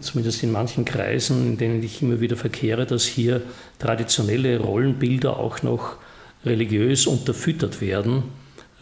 zumindest 0.00 0.42
in 0.42 0.52
manchen 0.52 0.84
Kreisen, 0.84 1.46
in 1.48 1.58
denen 1.58 1.82
ich 1.82 2.00
immer 2.00 2.20
wieder 2.20 2.36
verkehre, 2.36 2.86
dass 2.86 3.04
hier 3.04 3.42
traditionelle 3.78 4.60
Rollenbilder 4.60 5.36
auch 5.38 5.62
noch 5.62 5.96
religiös 6.44 7.06
unterfüttert 7.06 7.80
werden 7.80 8.24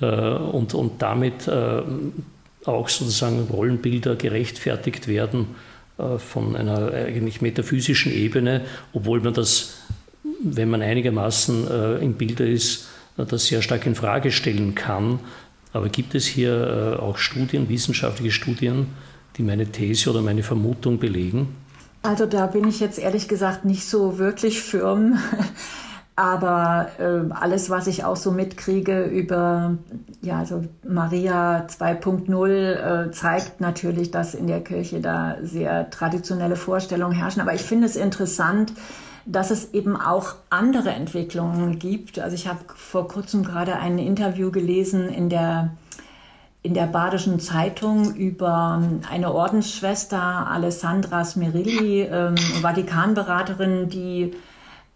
äh, 0.01 0.07
und, 0.07 0.75
und 0.75 1.01
damit 1.01 1.49
äh, 1.49 1.83
auch 2.65 2.89
sozusagen 2.89 3.47
Rollenbilder 3.51 4.17
gerechtfertigt 4.17 5.09
werden 5.09 5.55
von 6.19 6.55
einer 6.55 6.93
eigentlich 6.93 7.41
metaphysischen 7.41 8.13
Ebene, 8.13 8.61
obwohl 8.93 9.21
man 9.21 9.35
das, 9.35 9.79
wenn 10.41 10.71
man 10.71 10.81
einigermaßen 10.81 12.01
im 12.01 12.13
Bilde 12.15 12.49
ist, 12.49 12.89
das 13.17 13.47
sehr 13.47 13.63
stark 13.63 13.85
in 13.87 13.97
Frage 13.97 14.31
stellen 14.31 14.77
kann. 14.77 15.19
Aber 15.73 15.89
gibt 15.89 16.15
es 16.15 16.27
hier 16.27 16.99
auch 17.01 17.19
Studien, 17.19 17.69
wissenschaftliche 17.69 18.33
Studien, 18.33 18.87
die 19.37 19.43
meine 19.43 19.67
These 19.67 20.11
oder 20.11 20.23
meine 20.23 20.43
Vermutung 20.43 20.99
belegen? 20.99 21.55
Also 22.03 22.27
da 22.27 22.47
bin 22.47 22.67
ich 22.69 22.81
jetzt 22.81 22.99
ehrlich 22.99 23.29
gesagt 23.29 23.65
nicht 23.65 23.87
so 23.87 24.19
wirklich 24.19 24.61
firm. 24.63 25.19
Aber 26.17 26.89
äh, 26.99 27.33
alles, 27.33 27.71
was 27.71 27.87
ich 27.87 28.03
auch 28.03 28.17
so 28.17 28.33
mitkriege 28.33 29.05
über 29.05 29.79
ja, 30.21 30.41
also 30.41 30.65
Maria 30.83 31.65
2.0, 31.69 32.49
äh, 32.49 33.11
zeigt 33.13 33.61
natürlich, 33.61 34.11
dass 34.11 34.35
in 34.35 34.49
der 34.49 34.61
Kirche 34.61 35.01
da 35.01 35.37
sehr 35.43 35.91
traditionelle 35.91 36.57
Vorstellungen 36.57 37.15
herrschen. 37.15 37.41
Aber 37.41 37.55
ich 37.55 37.61
finde 37.61 37.87
es 37.87 37.95
interessant, 37.95 38.73
dass 39.29 39.51
es 39.51 39.75
eben 39.75 39.95
auch 39.95 40.37
andere 40.49 40.91
Entwicklungen 40.91 41.79
gibt. 41.79 42.19
Also 42.19 42.35
ich 42.35 42.49
habe 42.49 42.61
vor 42.75 43.09
kurzem 43.09 43.45
gerade 43.45 43.77
ein 43.77 43.99
Interview 43.99 44.51
gelesen 44.51 45.09
in 45.09 45.29
der 45.29 45.77
in 46.61 46.75
der 46.75 46.87
Badischen 46.87 47.39
Zeitung 47.39 48.17
über 48.17 48.83
eine 49.09 49.33
Ordensschwester, 49.33 50.21
Alessandra 50.21 51.25
Smerilli, 51.25 52.03
ähm, 52.03 52.37
Vatikanberaterin, 52.37 53.89
die 53.89 54.33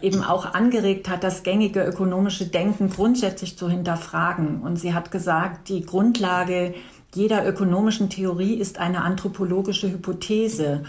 eben 0.01 0.25
auch 0.25 0.55
angeregt 0.55 1.09
hat, 1.09 1.23
das 1.23 1.45
gängige 1.45 1.85
ökonomische 1.85 2.47
Denken 2.47 2.91
grundsätzlich 2.91 3.57
zu 3.57 3.71
hinterfragen. 3.71 4.61
Und 4.61 4.77
sie 4.77 4.93
hat 4.93 5.13
gesagt, 5.13 5.69
die 5.69 5.87
Grundlage 5.87 6.75
jeder 7.15 7.47
ökonomischen 7.47 8.11
Theorie 8.11 8.55
ist 8.55 8.79
eine 8.79 9.03
anthropologische 9.03 9.91
Hypothese 9.91 10.83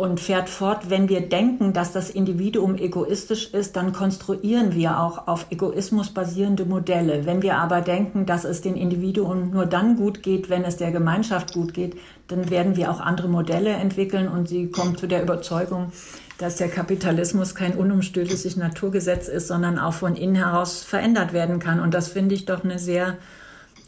und 0.00 0.18
fährt 0.18 0.48
fort, 0.48 0.88
wenn 0.88 1.10
wir 1.10 1.20
denken, 1.20 1.74
dass 1.74 1.92
das 1.92 2.08
Individuum 2.08 2.76
egoistisch 2.76 3.52
ist, 3.52 3.76
dann 3.76 3.92
konstruieren 3.92 4.74
wir 4.74 4.98
auch 4.98 5.28
auf 5.28 5.46
Egoismus 5.50 6.08
basierende 6.08 6.64
Modelle. 6.64 7.26
Wenn 7.26 7.42
wir 7.42 7.58
aber 7.58 7.82
denken, 7.82 8.24
dass 8.24 8.44
es 8.44 8.62
den 8.62 8.76
Individuen 8.76 9.50
nur 9.50 9.66
dann 9.66 9.96
gut 9.96 10.22
geht, 10.22 10.48
wenn 10.48 10.64
es 10.64 10.78
der 10.78 10.90
Gemeinschaft 10.90 11.52
gut 11.52 11.74
geht, 11.74 11.98
dann 12.28 12.48
werden 12.48 12.76
wir 12.76 12.90
auch 12.90 13.00
andere 13.00 13.28
Modelle 13.28 13.72
entwickeln 13.72 14.26
und 14.28 14.48
sie 14.48 14.70
kommt 14.70 14.98
zu 14.98 15.06
der 15.06 15.22
Überzeugung, 15.22 15.92
dass 16.38 16.56
der 16.56 16.70
Kapitalismus 16.70 17.54
kein 17.54 17.74
unumstößliches 17.74 18.56
Naturgesetz 18.56 19.28
ist, 19.28 19.48
sondern 19.48 19.78
auch 19.78 19.92
von 19.92 20.16
innen 20.16 20.36
heraus 20.36 20.82
verändert 20.82 21.34
werden 21.34 21.58
kann. 21.58 21.78
Und 21.78 21.92
das 21.92 22.08
finde 22.08 22.34
ich 22.34 22.46
doch 22.46 22.64
eine 22.64 22.78
sehr 22.78 23.18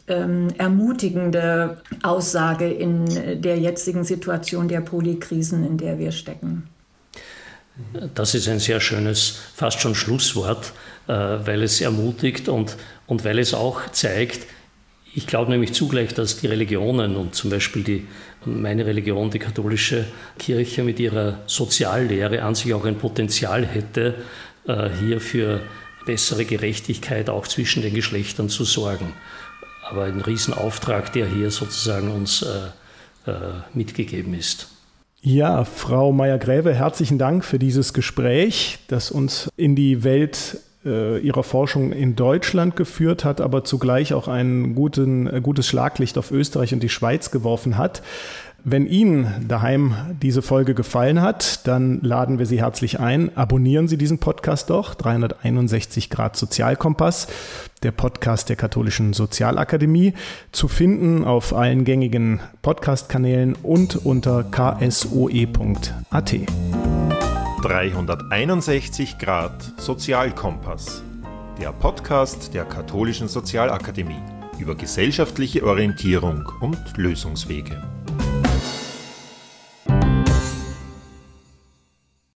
ähm, 0.07 0.49
ermutigende 0.57 1.81
Aussage 2.01 2.69
in 2.69 3.41
der 3.41 3.57
jetzigen 3.57 4.03
Situation 4.03 4.67
der 4.67 4.81
Polykrisen, 4.81 5.65
in 5.65 5.77
der 5.77 5.97
wir 5.99 6.11
stecken. 6.11 6.67
Das 8.13 8.35
ist 8.35 8.47
ein 8.47 8.59
sehr 8.59 8.79
schönes, 8.79 9.39
fast 9.55 9.79
schon 9.81 9.95
Schlusswort, 9.95 10.73
äh, 11.07 11.13
weil 11.13 11.63
es 11.63 11.81
ermutigt 11.81 12.47
und, 12.47 12.75
und 13.07 13.25
weil 13.25 13.39
es 13.39 13.53
auch 13.53 13.89
zeigt, 13.91 14.45
ich 15.15 15.27
glaube 15.27 15.51
nämlich 15.51 15.73
zugleich, 15.73 16.13
dass 16.13 16.39
die 16.39 16.47
Religionen 16.47 17.15
und 17.15 17.35
zum 17.35 17.51
Beispiel 17.51 17.83
die, 17.83 18.07
meine 18.45 18.85
Religion, 18.85 19.29
die 19.29 19.39
katholische 19.39 20.05
Kirche 20.39 20.83
mit 20.83 20.99
ihrer 20.99 21.39
Soziallehre 21.45 22.41
an 22.41 22.55
sich 22.55 22.73
auch 22.73 22.85
ein 22.85 22.97
Potenzial 22.97 23.65
hätte, 23.65 24.15
äh, 24.67 24.89
hier 24.99 25.21
für 25.21 25.61
bessere 26.05 26.45
Gerechtigkeit 26.45 27.29
auch 27.29 27.47
zwischen 27.47 27.81
den 27.81 27.93
Geschlechtern 27.93 28.49
zu 28.49 28.65
sorgen. 28.65 29.13
Aber 29.93 30.05
ein 30.05 30.21
Riesenauftrag, 30.21 31.13
der 31.13 31.27
hier 31.27 31.51
sozusagen 31.51 32.09
uns 32.09 32.41
äh, 32.41 33.29
äh, 33.29 33.33
mitgegeben 33.75 34.33
ist. 34.33 34.69
Ja, 35.21 35.65
Frau 35.65 36.11
Meyer-Gräve, 36.11 36.73
herzlichen 36.73 37.19
Dank 37.19 37.45
für 37.45 37.59
dieses 37.59 37.93
Gespräch, 37.93 38.79
das 38.87 39.11
uns 39.11 39.51
in 39.55 39.75
die 39.75 40.03
Welt 40.03 40.57
äh, 40.83 41.19
ihrer 41.19 41.43
Forschung 41.43 41.91
in 41.91 42.15
Deutschland 42.15 42.75
geführt 42.75 43.23
hat, 43.23 43.39
aber 43.39 43.65
zugleich 43.65 44.15
auch 44.15 44.27
ein 44.27 44.73
guten, 44.73 45.27
äh, 45.27 45.41
gutes 45.41 45.67
Schlaglicht 45.67 46.17
auf 46.17 46.31
Österreich 46.31 46.73
und 46.73 46.81
die 46.81 46.89
Schweiz 46.89 47.29
geworfen 47.29 47.77
hat. 47.77 48.01
Wenn 48.65 48.87
Ihnen 48.87 49.45
daheim 49.45 49.93
diese 50.21 50.41
Folge 50.41 50.73
gefallen 50.73 51.21
hat, 51.21 51.67
dann 51.67 51.99
laden 52.01 52.39
wir 52.39 52.45
Sie 52.45 52.61
herzlich 52.61 52.97
ein. 52.97 53.35
Abonnieren 53.35 53.89
Sie 53.89 53.97
diesen 53.97 54.19
Podcast 54.19 54.69
doch. 54.69 54.95
361 54.95 56.09
Grad 56.09 56.37
Sozialkompass, 56.37 57.27
der 57.83 57.91
Podcast 57.91 58.47
der 58.47 58.55
Katholischen 58.55 59.11
Sozialakademie, 59.11 60.13
zu 60.53 60.69
finden 60.69 61.25
auf 61.25 61.53
allen 61.53 61.83
gängigen 61.83 62.39
Podcast-Kanälen 62.61 63.55
und 63.63 63.97
unter 64.05 64.45
ksoe.at. 64.45 66.33
361 67.63 69.17
Grad 69.17 69.73
Sozialkompass, 69.75 71.03
der 71.59 71.73
Podcast 71.73 72.53
der 72.53 72.63
Katholischen 72.63 73.27
Sozialakademie 73.27 74.21
über 74.57 74.75
gesellschaftliche 74.75 75.65
Orientierung 75.65 76.49
und 76.61 76.77
Lösungswege. 76.95 77.92